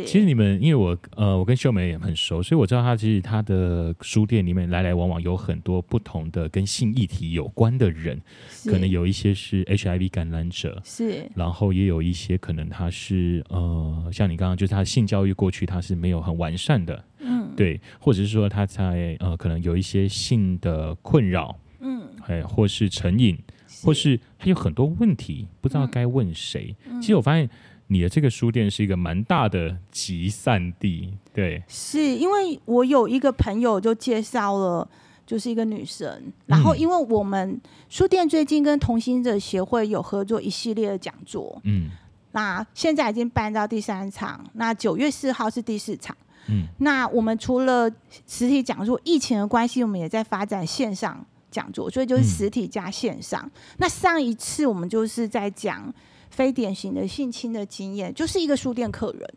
[0.05, 8.20] 其实你们，因为我呃，我跟秀梅也很熟，所以我知道她其实她的书店里面来来往往有很多不同的跟性议题有关的人，
[8.64, 23.38] 可能有一些是 HIV 感染者，是，然后也有一些可能他是呃，像你刚刚就是他性教育过去他是没有很完善的，嗯，对，或者是说他在呃，可能有一些性的困扰，嗯，哎，或是成瘾，
[23.83, 26.77] 或是他有很多问题不知道该问谁。
[26.90, 27.48] 嗯，其实我发现。
[27.90, 34.87] 你的这个书店是一个蛮大的集散地，对，是因为我有一个朋友就介绍了，
[35.27, 41.90] 就是一个女生，然后因为我们书店最近跟同行者协会有合作一系列的讲座，嗯，
[42.33, 46.14] 那现在已经办到第三场，那九月四号是第四场，
[46.48, 47.90] 嗯，那我们除了
[48.27, 53.40] 实体讲座，疫情的关系，我们也在发展线上讲座，所以就是实体加线上。
[53.46, 55.90] 嗯、那上一次我们就是在讲。
[56.38, 59.29] 非典型的性侵的经验，就是一个书店客人，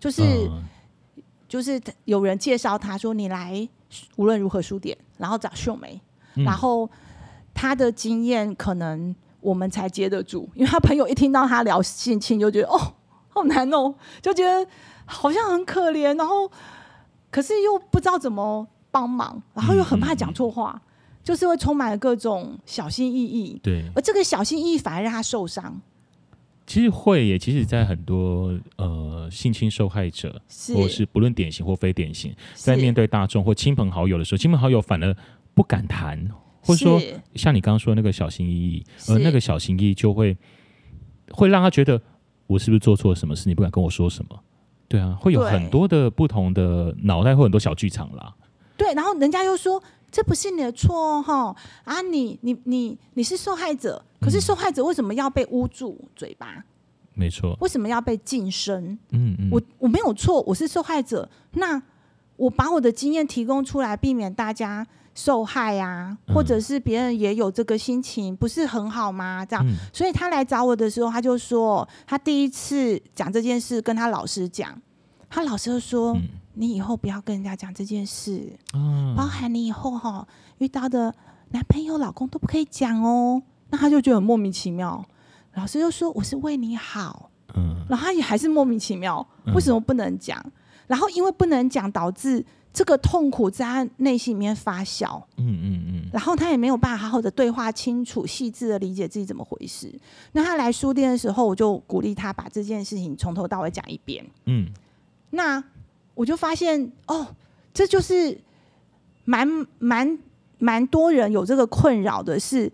[0.00, 0.64] 就是、嗯、
[1.46, 3.68] 就是有人介绍他说，你来
[4.16, 6.00] 无论如何书店，然后找秀梅，
[6.36, 6.88] 嗯、然后
[7.52, 12.94] 他的经验可能我们才接得住，因为他朋友一听到他聊性侵，就觉得哦
[13.28, 14.66] 好难哦，就觉得
[15.04, 16.50] 好像很可怜，然后
[17.30, 20.80] 可是又不知道怎么帮忙，然后又很怕讲错话，嗯、
[21.22, 23.60] 就是会充满了各种小心翼翼。
[23.62, 25.78] 对，而这个小心翼翼反而让他受伤。
[26.66, 35.16] 其实会也，其实，在很多呃性侵受害者，是或者是不论典型或非典型，在面对大众或亲朋好友的时候，亲朋好友反而
[35.54, 36.28] 不敢谈，
[36.60, 37.00] 或者说
[37.36, 40.36] 像你刚刚说的那个小心翼翼，而那个小心翼翼就会
[41.30, 42.02] 会让他觉得
[42.48, 43.48] 我是不是做错了什么事？
[43.48, 44.40] 你不敢跟我说什么？
[44.88, 48.34] 对啊，会有很多的不同的脑袋，会很多小剧场啦。
[48.76, 49.82] 对，然后人家又说。
[50.08, 52.00] 这不是你的错哈啊！
[52.00, 56.64] 你你你你是受害者，可是受害者为什么要被捂住嘴巴？
[57.12, 58.96] 没错，为什么要被晋升？
[59.10, 61.28] 嗯嗯，我我没有错，我是受害者。
[61.54, 61.82] 那
[62.36, 69.44] 我把我的经验提供出来，避免大家受害啊，或者是别人也有这个心情，不是很好吗？
[69.44, 74.80] 这样，嗯、所以他来找我的时候，他就说，他第一次讲这件事，跟他老师讲，
[75.28, 76.14] 他老师就说。
[76.14, 76.22] 嗯
[76.58, 81.14] 你以后不要跟人家讲这件事，嗯，包含你以后哈遇到的
[81.50, 83.42] 男朋友、老公都不可以讲哦。
[83.68, 85.04] 那他就觉得很莫名其妙。
[85.54, 90.40] 老师就说我是为你好，嗯，然后他也还是莫名其妙，为什么不能讲？
[90.46, 90.52] 嗯、
[90.86, 92.42] 然后因为不能讲，导致
[92.72, 96.10] 这个痛苦在他内心里面发酵，嗯嗯嗯。
[96.10, 99.92] 然后他也没有办法好好的对话清楚、细致的理解自己怎么回事。
[100.32, 104.68] 那他来书店的时候，我就鼓励他把这件事情从头到尾讲一遍，嗯，
[105.30, 105.62] 那。
[106.16, 107.36] 我就发现哦，
[107.74, 108.40] 这就是
[109.26, 109.46] 蛮
[109.78, 110.18] 蛮
[110.58, 112.72] 蛮多人有这个困扰的是，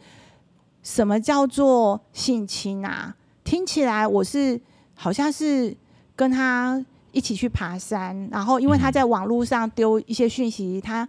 [0.83, 3.17] 什么叫做性侵啊？
[3.43, 4.61] 听起来我是
[4.95, 5.77] 好像是
[6.15, 11.09] 跟他一起去爬山，然后因为他在网络上丢一些讯息，他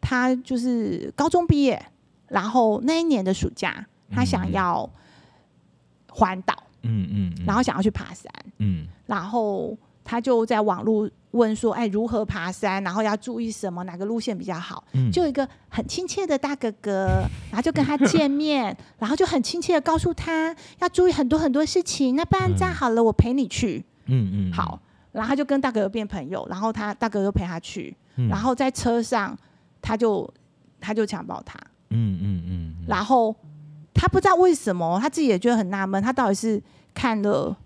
[0.00, 1.80] 他就是高中毕业，
[2.26, 4.90] 然后那一年的暑假，他想要
[6.10, 11.08] 环岛，嗯嗯，然后想要去爬山，嗯，然后他就在网络。
[11.34, 12.82] 问说：“哎，如何爬山？
[12.84, 13.82] 然后要注意什么？
[13.84, 17.06] 哪个路线比较好？”嗯、就有一个很亲切的大哥哥，
[17.50, 22.14] 然后就跟他见面，然后就很亲切的告诉他要注意很多很多事情。
[22.16, 23.84] 那不然这样好了，嗯、我陪你去。
[24.06, 24.52] 嗯嗯。
[24.52, 24.80] 好，
[25.12, 29.36] 然后他就跟大哥哥变朋友，然后他大哥哥陪他去，嗯、然后在车上
[29.82, 30.32] 他就
[30.80, 31.58] 他就强暴他。
[31.90, 32.74] 嗯嗯嗯。
[32.86, 33.34] 然后
[33.92, 36.62] 他不知道为什么，他自己也觉得很纳闷，他到底是
[36.94, 37.56] 看了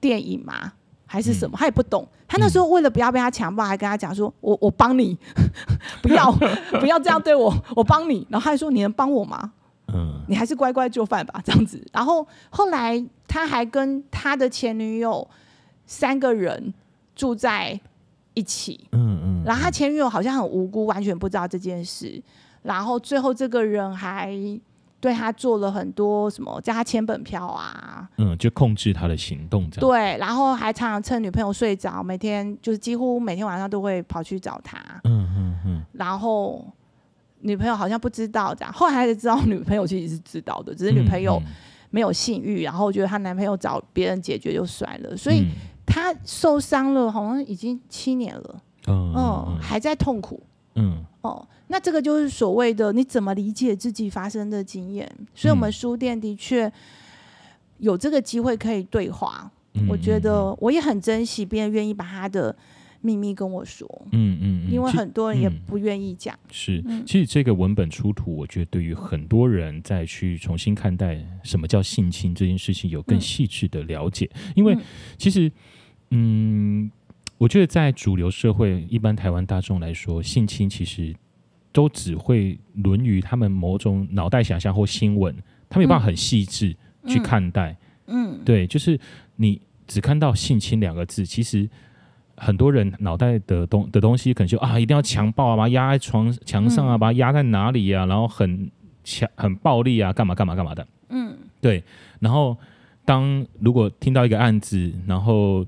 [0.00, 0.72] 电影吗？
[1.12, 1.54] 还是什么？
[1.58, 2.08] 他也不懂。
[2.26, 5.18] 他那时候为了不要被他强暴，还跟他讲说：“我我帮你，
[6.00, 6.32] 不要
[6.80, 9.52] 不要这样对我，我帮你。”然后他还说：“你能帮我吗？
[9.92, 15.28] 嗯，你还是乖乖做饭吧，这样子。”然后后来他还跟他的前女友
[15.84, 16.72] 三个人
[17.14, 17.78] 住在
[18.32, 18.88] 一起。
[18.92, 19.42] 嗯嗯。
[19.44, 22.22] 然后他前女友好像很无辜，完全不知道这件事。
[22.62, 24.32] 然后最后这个人还
[25.02, 29.90] 对他做了很多什么，叫他签本票啊，嗯，就控制他的行动这样。
[29.90, 34.78] 对，然后还常常趁女朋友睡着，每天就是几乎每天晚上都会跑去找他。
[35.02, 35.82] 嗯嗯嗯。
[35.92, 36.64] 然后
[37.40, 41.42] 女朋友好像不知道这样，后来才知道女朋友其实是知道的，只是女朋友
[41.90, 45.50] 没有性欲，然后觉得她男朋友找别人解决就算了，所以
[45.84, 48.62] 她受伤了，好像已经七年了。
[48.86, 50.40] 嗯，嗯，还在痛苦。
[50.74, 55.10] 嗯，哦，那这个就是所谓的你怎么理解自己发生的经验？
[55.34, 56.70] 所以，我们书店的确
[57.78, 59.50] 有这个机会可以对话。
[59.72, 62.54] 嗯，我觉得我也很珍惜别人愿意把他的
[63.00, 63.88] 秘密跟我说。
[64.12, 66.38] 嗯嗯，因为很多人也不愿意讲。
[66.50, 74.30] 是，其实这个文本出土，我觉得对于很多人再去重新看待什么叫性侵这件事情，有更细致的了解。
[74.54, 74.76] 因为
[75.16, 75.50] 其实，
[76.10, 76.90] 嗯。
[77.38, 81.12] 我觉得在主流社会，一般台湾大众来说，性侵其实
[81.72, 85.34] 都只会沦于他们某种脑袋想象或新闻，
[85.68, 87.76] 他没有办法很细致去看待。
[88.06, 88.98] 嗯，嗯对，就是
[89.36, 91.68] 你只看到性侵两个字，其实
[92.36, 98.70] 很多人脑袋的东的东西，可能就啊，一定要强暴啊，把它压在床墙上啊，把它压在哪里啊，然后很
[99.02, 100.86] 强很暴力啊，干嘛干嘛干嘛的。
[101.08, 101.82] 嗯，对。
[102.20, 102.56] 然后
[103.04, 105.64] 当如果听到一个案子，然后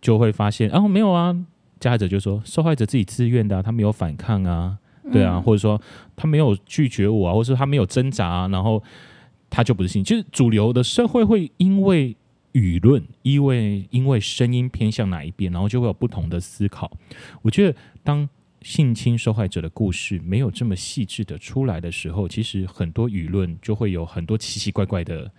[0.00, 1.34] 就会发现，哦，没有啊，
[1.80, 4.78] 加害者就说受害者自己自愿的、啊，他没有反抗啊，
[5.12, 5.80] 对啊，嗯、或者说
[6.16, 8.82] 他没有拒绝我啊，或者说他没有挣扎、啊，然后
[9.50, 10.02] 他就不是性。
[10.02, 12.16] 就是主流的社会会因为
[12.52, 16.90] 舆论，因为因为声音偏向哪一边，然后就会有不同的思考。
[17.42, 18.28] 我觉得，当
[18.62, 25.30] 性侵受害者的故事没有这么细致的出来的时候，其实很多舆论就会有很多奇奇怪怪的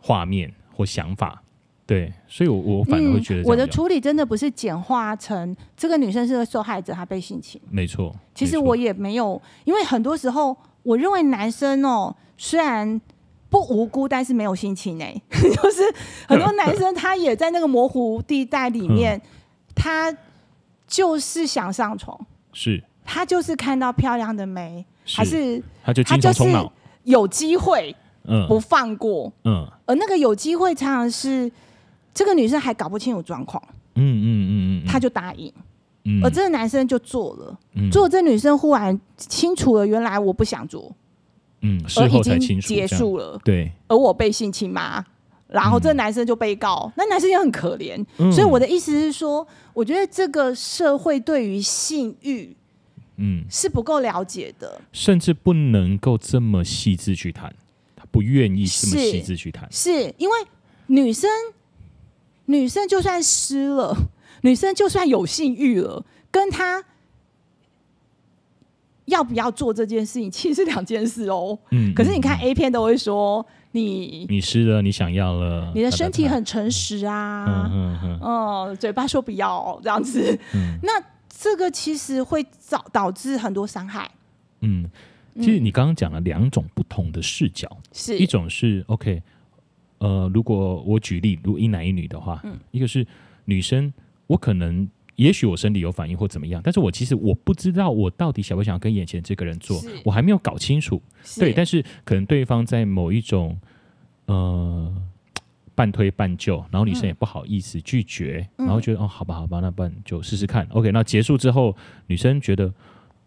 [0.00, 1.42] 画面或想法。
[1.88, 7.58] 对，所以我，我我反而会觉得、嗯，我的处理真的不是简化成这个女生是个受害者，她被性侵。
[7.70, 13.00] 没错，其实我也没有，因为很多时候，我认为男生哦，虽然
[13.48, 15.82] 不无辜，但是没有性侵哎， 就是
[16.28, 19.22] 很多男生他也在那个模糊地带里面，嗯、
[19.74, 20.14] 他
[20.86, 22.20] 就是想上床，
[22.52, 25.16] 是，他就是看到漂亮的美，是。
[25.16, 26.70] 还是他就精虫冲脑，
[27.04, 31.50] 有机会，嗯，不放过，嗯，而那个有机会常常是。
[32.14, 33.62] 这个女生还搞不清楚状况，
[33.94, 35.52] 嗯嗯嗯嗯，她就答应，
[36.04, 40.92] 嗯，而这个男生就做了，嗯，做了这女生忽然清楚了，原来我不想做，
[41.60, 45.04] 嗯，事后才清楚，结束了，对，而我被性侵嘛，
[45.46, 52.56] 然后这个男生就被告，那男生也很可怜，所以我的意思是说，我觉得这个社会对于性欲，
[53.16, 57.54] 嗯，是不够了解的，甚至不能够这么细致去谈，
[57.94, 60.36] 他不愿意这么细致去谈，是因为
[60.86, 61.30] 女生。
[62.48, 63.94] 女生就算湿了，
[64.42, 66.82] 女生就算有性欲了，跟她
[69.04, 71.58] 要不要做这件事情，其实是两件事哦。
[71.70, 71.92] 嗯。
[71.94, 77.44] 可是你看 A 片都会说你你湿了，你想要了，你的身体很诚实啊。
[77.46, 78.18] 嗯嗯嗯。
[78.20, 80.38] 哦，嘴巴说不要这样子。
[80.54, 80.78] 嗯。
[80.82, 80.92] 那
[81.28, 84.10] 这个其实会导导致很多伤害。
[84.60, 84.90] 嗯。
[85.36, 89.22] 其实你刚刚讲了两种不同的视角，是一种是 OK。
[89.98, 93.06] 呃，如果我举例，如果一男一女的话，嗯，一个是
[93.44, 93.92] 女生，
[94.26, 101.02] 我可能也许我生理有反应或怎么样，但是我其实我不知道我到底想不想跟眼前这个人做，我还没有搞清楚，
[101.38, 103.58] 对，但是可能对方在某一种
[104.26, 104.94] 呃
[105.74, 112.72] 半推半就，然后女生也不好意思拒绝，嗯、然后觉得哦，好吧，好吧，那不然就试试看，OK，那结束之后，女生觉得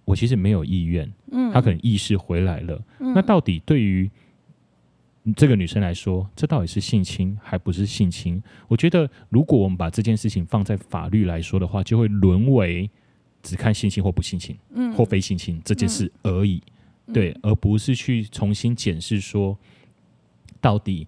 [0.05, 4.09] 我其实没有意愿，嗯，她可能意识回来了，嗯、那到底对于
[5.35, 8.41] 这个女生来说，这到底是性侵还不是性侵？
[8.67, 12.89] 我觉得，如果我们把这件事情放在法律来说的话，就会沦为
[13.43, 16.59] 只看性侵或不性侵，嗯，或非性侵这件事而已，
[17.05, 19.55] 嗯、对，而不是去重新检视说，
[20.59, 21.07] 到底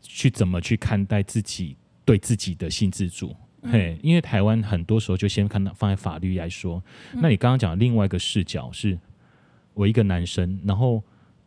[0.00, 3.34] 去怎么去看待自己对自己的性自主。
[3.62, 6.80] 嗯、嘿，因为台湾很多时候就先看到放在法律来说，
[7.12, 8.96] 嗯、那你刚刚讲的另外一个视角是，
[9.74, 11.02] 我一个男生，然后。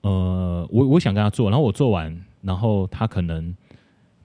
[0.05, 3.51] 呃，我我想跟他做，然后我做完，然后他可能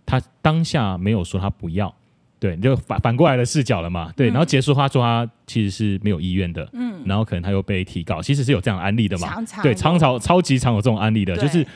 [0.05, 1.95] 他当下没有说他不要，
[2.38, 11.45] 对，就反反过来的视角了嘛，对，嗯、然后结束他说他其实是没有意愿的，嗯，然后可能他又被提告，其实是有这样的案例的嘛，常常对，常常超级常有这种案例的，对。
[11.45, 11.66] 就是，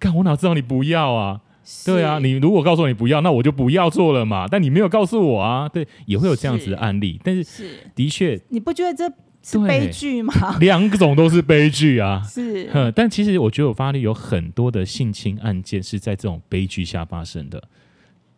[0.00, 1.40] 看我哪知道你不要啊，
[1.86, 7.90] 对啊，你如果告诉我你不要，那我就不要做了嘛，但你没有告诉我啊，对，也会有这样子的案例，是但是，是。
[7.94, 9.08] 的确，你不觉得这？
[9.44, 10.32] 是悲剧吗？
[10.58, 12.22] 两种都是悲剧啊！
[12.26, 17.62] 是，但其实我觉得我发现有很多的性侵案件是在这种悲剧下发生的。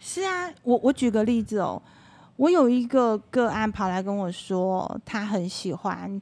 [0.01, 1.81] 是啊，我我举个例子哦，
[2.37, 6.21] 我有一个个案跑来跟我说，他很喜欢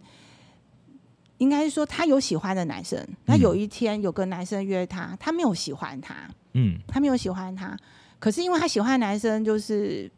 [1.39, 6.15] 应该是说他有喜欢的男生，那有一天有个男生约他，他没有喜欢他，
[6.53, 7.77] 嗯，他没有喜欢他，
[8.19, 10.11] 可是因为他喜欢的男生就是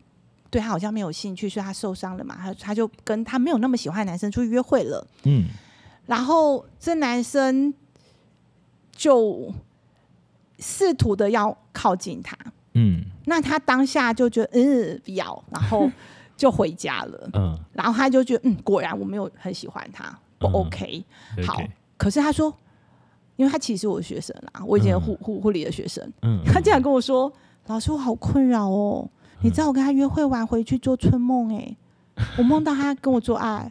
[0.57, 5.49] 对他好像没有兴趣，所以他受伤了嘛，他他就跟他没有那么喜欢的男生出去约会了，嗯，
[6.07, 7.75] 然后这男生
[8.91, 9.53] 就
[10.59, 12.35] 试图的要靠近他，
[12.73, 15.91] 嗯，那他当下就觉得嗯不要，然后
[16.39, 20.19] 就回家了，嗯，然后他就觉得嗯果然我没有很喜欢他。
[20.39, 21.05] 不 OK，
[21.47, 21.61] 好。
[21.99, 22.55] 可是他说，
[23.37, 26.11] 因为他其实我的学生啦，我以前护护护理的学生。
[26.23, 27.31] 嗯，他竟然跟我说
[27.69, 29.07] ：“老师，我好困扰哦。
[29.41, 31.77] 你知道我跟他约会完回去做春梦，哎，
[32.39, 33.71] 我梦到他跟我做爱，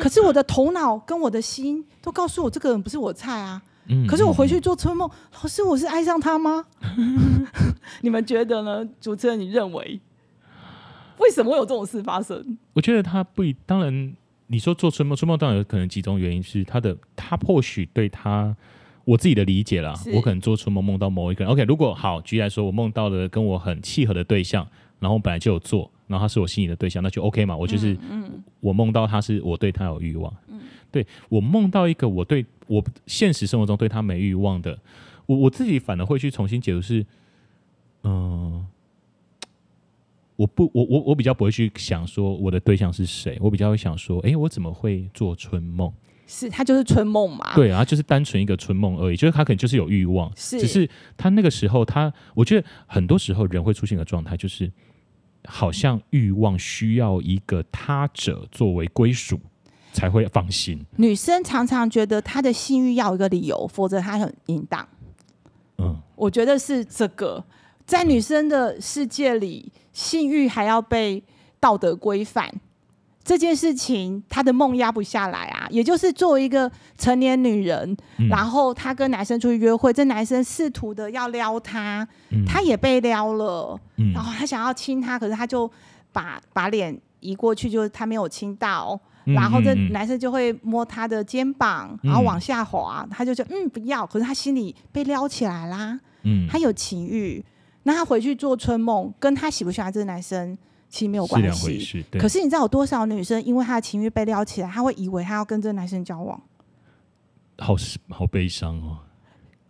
[0.00, 3.62] 可是我的头脑跟我的心都告诉我这个人不是我菜啊。
[4.08, 6.64] 可是我回去做春梦，老师，我是爱上他吗？
[8.02, 8.84] 你们觉得呢？
[9.00, 10.00] 主持人，你认为
[11.18, 12.58] 为什么会有这种事发生？
[12.72, 14.14] 我觉得他不一当然。
[14.48, 18.56] 你说做春梦，春梦当然有可能几种原因是他的，他或许对他
[19.04, 21.52] 我自己的理解啦，我可能做春梦梦到某一个人。
[21.52, 24.64] OK，如果好，举例来说，我梦到了跟我很契合的对象，
[24.98, 27.56] 然后我本来就有做，然后他是我心仪的对象，那就 OK 嘛。
[27.56, 27.96] 我就是，
[28.60, 34.78] 我梦到他是我对他有欲望，嗯对，我梦到一个我对我现实生活中对他没欲望的，
[35.26, 37.04] 我我自己反而会去重新解读是，
[38.02, 38.66] 嗯。
[40.36, 45.90] 我不，我我我比较不会去想说我的对象是谁，我比较会想说，哎，我怎么会做春梦？
[46.26, 47.54] 是他就是春梦嘛？
[47.54, 54.70] 对啊，就是单纯一个春梦而已，就是他可能就是有欲望，是，只是他那个时候他，我觉得很多时候人会出现个状态，就是
[55.46, 59.38] 好像欲望需要一个他者作为归属
[59.92, 60.84] 才会放心。
[60.96, 64.86] 女生常常觉得她的性欲要一个理由，否则她很淫荡。
[65.78, 67.44] 嗯，我觉得是这个。
[67.86, 71.22] 在女生的世界里，性欲还要被
[71.60, 72.52] 道德规范，
[73.22, 75.55] 这件事情她的梦压不下来啊。
[75.70, 82.06] 也就是作为一个成年女人，嗯、然后她跟男生出去约会，这男生试图的要撩她，
[82.46, 85.70] 她、嗯、也被撩了，嗯、然后她想要亲她，可是他就
[86.12, 97.44] 把把脸移过去，就是他没有亲到，嗯、然后这男生就会摸她的肩膀，然后往下滑，她就说嗯不要，可是她心里被撩起来啦，嗯，他有情欲。
[97.84, 100.56] 那她回去做春梦，跟她喜不喜欢这个男生
[100.88, 102.04] 其实没有关系。
[102.18, 106.40] 可是你知道有多少女生因为她的情欲被撩起来，她会以为她要跟这个男生交往？
[107.58, 107.74] 好
[108.10, 108.98] 好悲伤哦。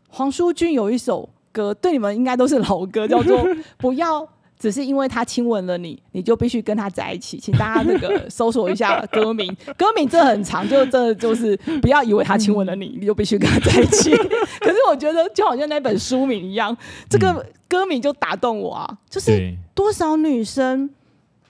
[0.08, 3.38] 黄淑君有一首歌，对你们应该都是老歌，叫做
[3.76, 4.22] 《不要》。
[4.58, 7.36] 只是因为他亲吻了你，你就必须跟他在一起。
[7.36, 14.16] 请大家那个 搜索一下歌名，歌名真的很长，就真的就是不要以为他亲吻了你，你就必须跟他在一起。
[14.60, 16.74] 可是我觉得就好像那本书名一样，
[17.06, 18.98] 这个歌名就打动我啊！
[19.10, 20.88] 就是多少女生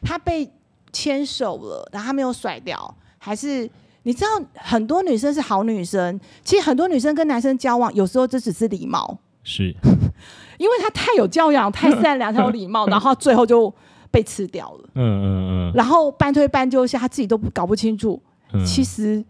[0.02, 0.50] 她被
[0.92, 3.68] 牵手了，然后他没有甩掉，还是
[4.04, 9.18] 你知道很多女生是好女生，其实很多女生跟男生交往，有时候这只是礼貌。
[9.42, 9.74] 是。
[10.58, 13.72] 因为他太有教养、太善良、太有礼貌，然后最后就
[14.10, 14.88] 被吃掉了。
[14.94, 15.72] 嗯嗯嗯。
[15.74, 18.18] 然后半推半就下，他自己都搞不清楚。
[18.64, 19.22] 其实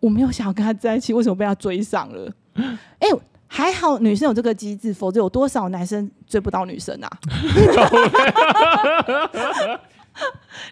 [0.00, 2.32] 我没有想要跟他在一起，为什么被他追上了？
[2.98, 3.08] 哎，
[3.52, 7.10] 还好女生有这个机制，否则有多少男生追不到女生啊？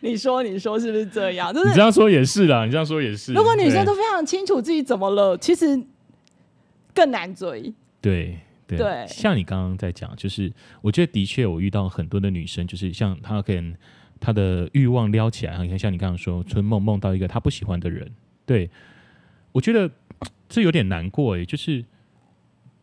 [0.00, 1.52] 你说，你说是不是这样？
[1.52, 3.32] 就是你这样说也是啦，你这样说也是。
[3.32, 5.82] 如果女生都非常清楚自己怎么了，其实
[6.94, 7.74] 更难追。
[8.00, 8.38] 对。
[8.68, 10.52] 对，对像你刚刚在讲，就是
[10.82, 13.74] 我觉得的确，我遇到很多的女生，就是像她可能
[14.20, 18.12] 她的欲望撩起来，好像像你刚刚说春梦梦到一个她不喜欢的人，
[18.44, 18.70] 对，
[19.52, 19.90] 我觉得
[20.50, 21.46] 这有点难过诶。
[21.46, 21.82] 就是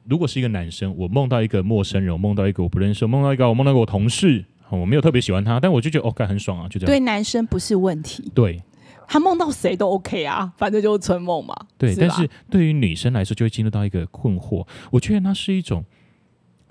[0.07, 6.87] 如果是一个男生，我梦到一个陌生人，我梦到一个我不认识，我梦到一个我梦到一个我同事，我没有特别喜欢他，但我就觉得哦，该很爽啊，就这样。
[6.87, 8.61] 对男生不是问题，对。
[9.07, 11.55] 他梦到谁都 OK 啊，反正就是春梦嘛。
[11.77, 14.65] 对，是但是对于女生来说，就会进入到一个困惑。
[14.89, 15.85] 我觉得那是一种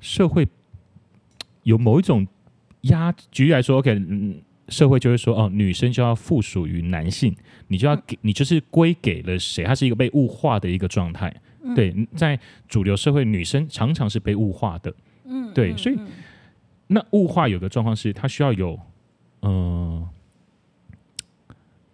[0.00, 0.48] 社会
[1.62, 2.26] 有某一种
[2.80, 3.14] 压。
[3.30, 7.32] 举例来说，OK，嗯，社会就会说，哦，女生就要附属于男性，
[7.68, 9.62] 你就要给，你就是归给了谁？
[9.62, 11.32] 它是一个被物化的一个状态。
[11.64, 12.38] 嗯、对，在
[12.68, 14.94] 主流社会，女生常常是被物化的。
[15.24, 15.98] 嗯，对，所以
[16.86, 18.78] 那物化有的状况是，她需要有，
[19.42, 20.08] 嗯、呃。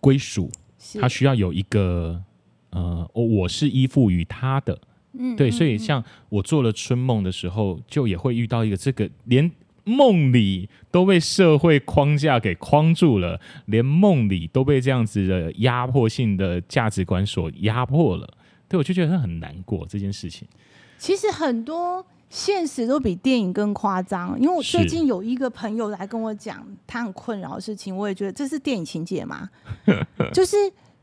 [0.02, 0.50] 归属，
[0.98, 2.22] 她需要有一个
[2.70, 4.80] 呃，我我是依附于她的，
[5.12, 9.52] 嗯，对，所以像我做了春梦的时候，就也会遇到一个这个，连
[9.84, 18.26] 梦里都被社会框架给框住了，连梦里都被这样子的压迫性的价值观所压迫了，
[18.70, 20.48] 对，我就觉得很难过这件事情。
[20.96, 22.06] 其实很多。
[22.32, 29.50] 现实都比电影更夸张，因为我最近有一个朋友来跟我讲他很困扰的事情，我也觉得这是电影情节嘛，
[30.32, 30.56] 就是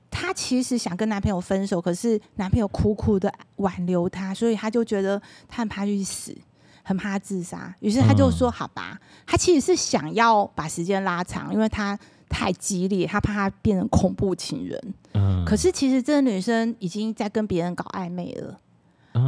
[0.10, 6.34] 她其实想跟男朋友分手，可是男朋友苦苦的挽留她，所以她就觉得她很怕去死，
[6.82, 7.76] 很怕自杀。
[7.82, 8.98] 于是她就说：“好吧。”
[9.28, 12.00] 她其实是想要把时间拉长，因为她
[12.30, 14.94] 太激烈，他怕他变成恐怖情人。
[15.14, 15.44] 嗯。
[15.46, 18.60] 可是其实这个女生已经在跟别人搞暧昧了，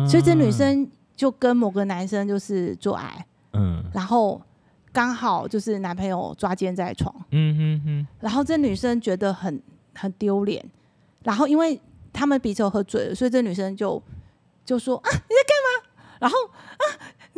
[0.08, 3.26] 所以这女生就跟某个男生就是做爱。
[3.54, 3.84] 嗯。
[3.94, 4.42] 然后。
[4.92, 9.62] 刚好就是男朋友抓奸在床，嗯哼哼，然后这女生觉得很
[9.94, 10.66] 很丢脸，
[11.24, 11.80] 然后因为
[12.12, 14.02] 他们彼此有喝醉了，所以这女生就
[14.66, 15.88] 就说啊，你在干嘛？
[16.20, 16.84] 然后啊，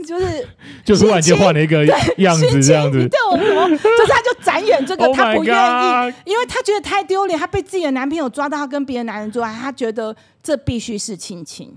[0.03, 0.47] 就是
[0.85, 1.85] 就突然间换了一个
[2.17, 3.69] 样子，这样子，对我什么？
[3.77, 11.73] 就是他就展演这个，他不愿意，因为他觉得太丢脸，他被自己的男朋友抓到他跟别的男人做爱，他觉得这必须是性侵，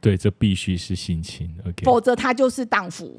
[0.00, 3.18] 对，这必须是性侵，OK，否则他就是荡妇。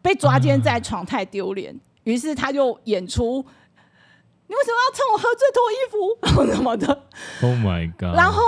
[0.00, 3.44] 被抓奸在床太丢脸，于、嗯、是他就演出，
[4.46, 6.86] 你为什么要趁我喝醉脱衣服，什么的
[7.42, 8.16] ？Oh my god！
[8.16, 8.40] 然后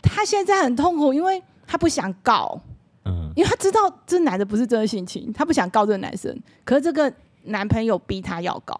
[0.00, 2.62] 他现在很痛苦，因为他不想告，
[3.08, 7.12] 嗯，因为他知道这男的不是真的性侵，他不想告这个男生，可是这个
[7.44, 8.78] 男朋友逼他要告，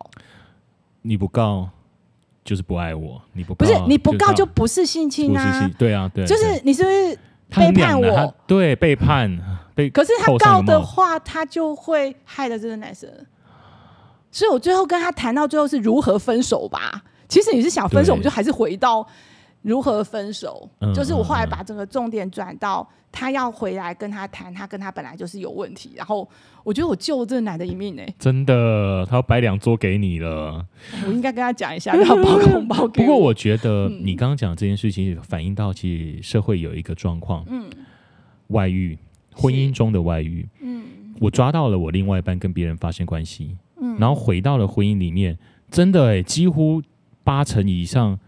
[1.02, 1.68] 你不告
[2.44, 7.18] 就是不爱我，你不告不是你不告就不是性侵啊，对啊，对，就是你是不是
[7.48, 8.34] 背叛我？
[8.46, 9.38] 对，背叛
[9.74, 9.88] 被。
[9.90, 13.08] 可是他告的话，他就会害了这个男生。
[14.30, 17.02] 所以我最后跟他谈到最后是如何分手吧。
[17.28, 19.06] 其实你是想分手，我们就还是回到
[19.68, 20.68] 如何分手。
[20.94, 25.92] 就是我后来把整个重点转到他要回来跟他谈，他跟他本来就是有问题。
[25.94, 26.28] 然后
[26.64, 28.02] 我觉得我救这个男的一命呢。
[28.18, 30.66] 真的，他要摆两桌给你了。
[31.06, 33.02] 我应该跟他讲一下，要包红包给。
[33.04, 37.68] 不过我觉得你刚刚讲这件事情，反映到其实社会有一个状况，嗯，
[38.48, 38.98] 外遇。
[39.40, 40.82] 婚姻中的外遇，嗯，
[41.20, 45.38] 我抓到了我另外一半跟别人发生关系，嗯，然后回到了婚姻里面，
[45.70, 46.82] 真的哎，几乎
[47.22, 48.18] 八成以上，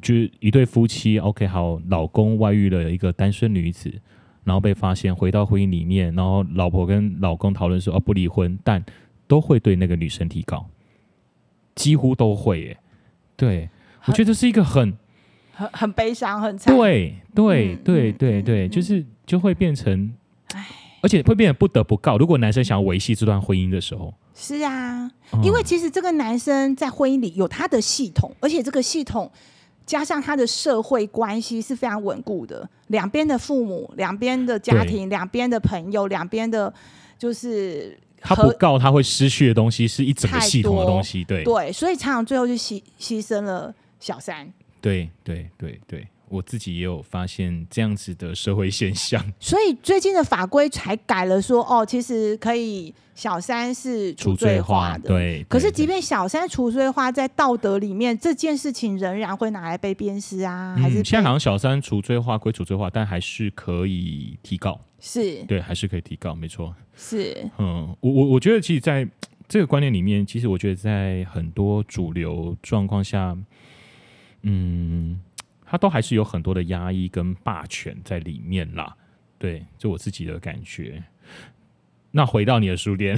[0.00, 3.92] 就是一对夫妻，OK，好，老公外遇了一个单身女子，
[4.44, 8.84] 然后被发现回到婚姻里面，然后老婆跟老公讨论说哦不离婚，但
[9.26, 10.66] 都会对那个女生提高，
[11.74, 12.78] 几乎都会耶，
[13.36, 13.68] 对，
[14.06, 14.96] 我觉得这是一个很
[15.52, 19.04] 很很悲伤，很惨，对对对对对，就是。
[19.26, 20.12] 就会变成，
[20.52, 20.66] 唉，
[21.00, 22.18] 而且会变得不得不告。
[22.18, 29.32] 如果男生想要维系这段婚姻的时候，是啊，嗯，因为其实这个男生在婚姻里有他的系统，而且这个系统
[29.86, 32.68] 加上他的社会关系是非常稳固的。
[32.88, 36.72] 两边的父母、两边的家庭、两边的朋友、两边的，
[37.18, 41.24] 就是他不告他会失去的东西是一整个系统的东西。
[41.24, 44.50] 对对，所以常常最后就牺牺牲了小三。
[44.80, 46.06] 对对对对。
[46.34, 55.44] 我自己也有发现这样子的社会现象，所以最近的法规才改了说，说哦，其实可以小三是除罪化的，对。
[55.48, 60.74] 可是，即便小三除罪化，在道德里面，这件事情仍然会拿来被鞭尸啊？
[60.76, 67.48] 还是、嗯、现在好像小三除罪化归除罪化，但还是可以提告，是对，还是可以提告，没错，是。
[67.58, 69.06] 嗯，我我我觉得，其实在
[69.46, 73.36] 这个观念里面，其实我觉得在很多主流状况下，
[74.42, 75.20] 嗯。
[75.74, 78.94] 他都还是有很多的压抑跟霸权在里面啦，
[79.40, 81.02] 对，就我自己的感觉。
[82.12, 83.16] 那回到你的书店，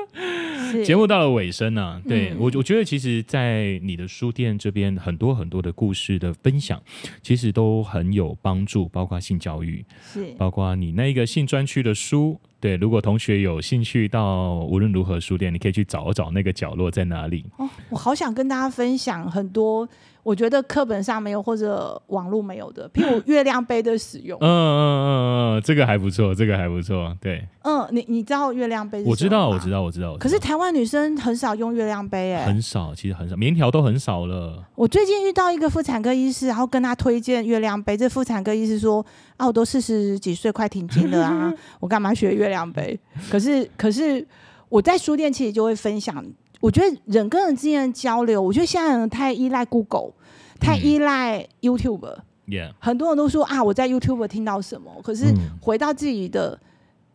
[0.82, 6.82] 节目到了尾声呢、啊，对、嗯、我我觉得其实，在你的书店这边，很多很多的故事的分享，
[7.20, 17.44] 其实都很有帮助，包括性教育，是，包括你那个性专区的书，对，如果同学有兴趣到无论如何书店，你可以去找找那个角落在哪里。
[17.58, 19.86] 哦，我好想跟大家分享很多。
[20.26, 24.36] 我觉得课本上没有或者网络没有的，譬如 月亮杯的使用。
[24.40, 25.06] 嗯嗯嗯
[25.56, 27.16] 嗯，这个还不错，这个还不错。
[27.20, 29.04] 对，嗯，你你知道月亮杯？
[29.04, 30.16] 我知道，我知道，我知道。
[30.16, 34.64] 可是台湾女生很少用月亮杯，哎，很少，其实很少，棉条都很少了。
[34.74, 37.96] 我最近遇到一个妇产科医师，然后跟他推荐月亮杯。
[37.96, 39.06] 这妇产科医师说
[39.38, 42.98] ：“啊，我都四十几岁，快停经了啊， 我干嘛学月亮杯？”
[43.30, 44.26] 可是，可是
[44.68, 46.24] 我在书店其实就会分享。
[46.58, 50.12] 我觉得人跟人之间的交流，我觉得现在人太依赖 Google。
[50.58, 52.06] 太依赖 YouTube，
[52.46, 56.58] 嗯，很多人都说啊，我在 YouTube 听到什么，可是回到自己的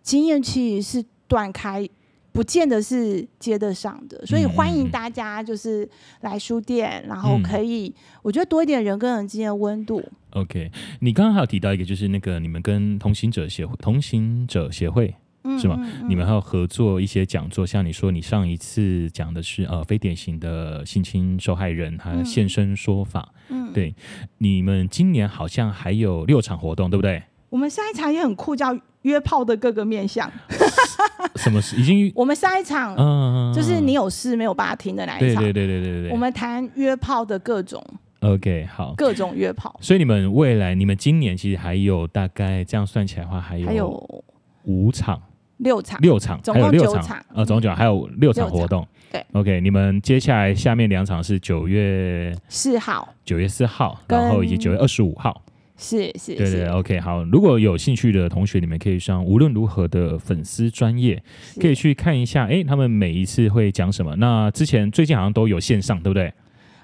[0.02, 1.88] 经验，其实是断开，
[2.32, 4.26] 不见得是接得上的。
[4.26, 5.88] 所以欢迎大家就是
[6.22, 10.04] 来书店，然后可以，我觉得多一点人跟人之间的温度。
[10.32, 15.16] OK，你刚刚还有提到一个，就是那个你们跟同行者协会，同行者协会。
[15.60, 15.80] 是吗？
[16.08, 23.34] 你们还有合作一些讲座，像你说，你上一次讲的是呃非典型的性侵受害人，他现身说法。
[23.50, 23.96] 嗯，对，
[24.38, 27.24] 你们今年好像还有六场活动，对不对？
[27.50, 30.32] 我们下一场也很酷，叫约炮的各个面向。
[31.36, 31.76] 什么事？
[31.76, 35.44] 已经 我们上一场，嗯，就是你有事没有办法听的那一场。
[35.44, 36.12] 对对对对对对。
[36.12, 37.84] 我们谈约炮的各种。
[38.22, 38.94] OK，好。
[38.96, 39.76] 各种约炮。
[39.82, 44.24] 所以你们未来，你们今年其实还有大概这样算起来的话，还有还有
[44.66, 45.20] 五场、
[45.62, 47.26] 六场、六场，还有六场。
[47.34, 48.88] 呃，总共还有六场活动。
[49.12, 49.26] 对。
[49.32, 55.44] OK，你们接下来下面两场是九月四号，九月四号，然后以及九月二十五号。
[55.78, 57.24] 是是，对对，OK，好。
[57.24, 61.24] 如果有兴趣的同学，你们可以上无论如何的粉丝专业，
[61.60, 62.46] 可以去看一下。
[62.46, 64.16] 哎，他们每一次会讲什么？
[64.18, 66.32] 那之前最近好像都有线上，对不对？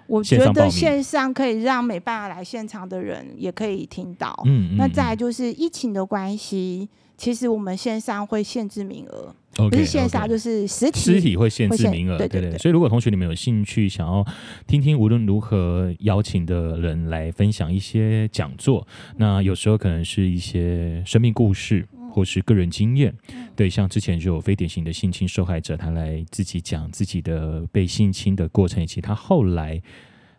[0.08, 4.34] 我觉得线上可以让没办法来现场的人也可以听到。
[4.46, 6.90] 嗯，嗯，那再来就是疫情的关系。
[7.18, 12.56] 其实我们线上会限制名额，okay, 不是线上就是实体，实体会限制名额，对对对。
[12.60, 14.24] 所以如果同学你们有兴趣想要
[14.68, 23.12] 听听无论如何邀请的人来分享一些讲座，那有时候可能是一些生命故事或是个人经验，
[23.58, 29.82] 对，像之前就有非典型的性侵受害者，他来自己讲自己的被性侵的过程，以及他后来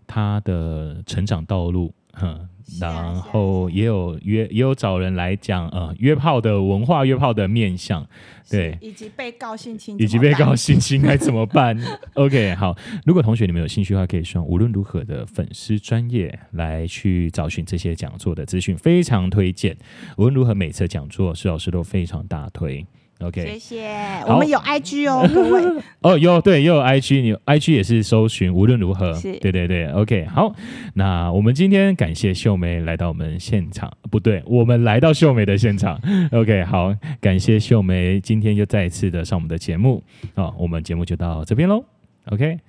[0.07, 2.49] 他的成长道路，哼。
[2.79, 8.07] 然后也有约，也有找人来讲，呃，约炮的文化，约炮的面向，
[8.51, 11.75] 对，以及被告性侵，以及被告性侵该怎么办
[12.12, 19.75] ？OK，好，如果同学你们有兴趣的话，可以上无论如何的粉丝专业来去找寻这些讲座的资讯，非常推荐。
[20.19, 22.87] 无论如何每次讲座，施老师都非常大推。
[23.21, 23.89] OK，谢谢。
[24.29, 25.83] 我们有 IG 哦， 各位。
[26.03, 29.12] 哦，有对，又有 IG，你 IG 也是搜寻无论如何。
[29.14, 29.89] 是，对对对。
[29.89, 30.55] OK，好。
[30.95, 36.01] 那我们今天感谢秀梅来到我们现场，不对，我们来到秀梅的现场。
[36.31, 40.01] OK，好，感谢秀梅今天又再一次的上我们的节目。
[40.37, 41.85] 好，我们节目就到这边喽。
[42.27, 42.61] OK，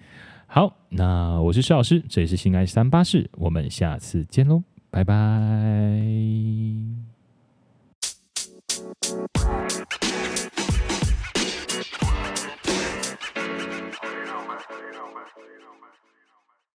[0.47, 5.13] 好，那我是施老师，这里是新爱三八室，我们下次见喽，拜拜。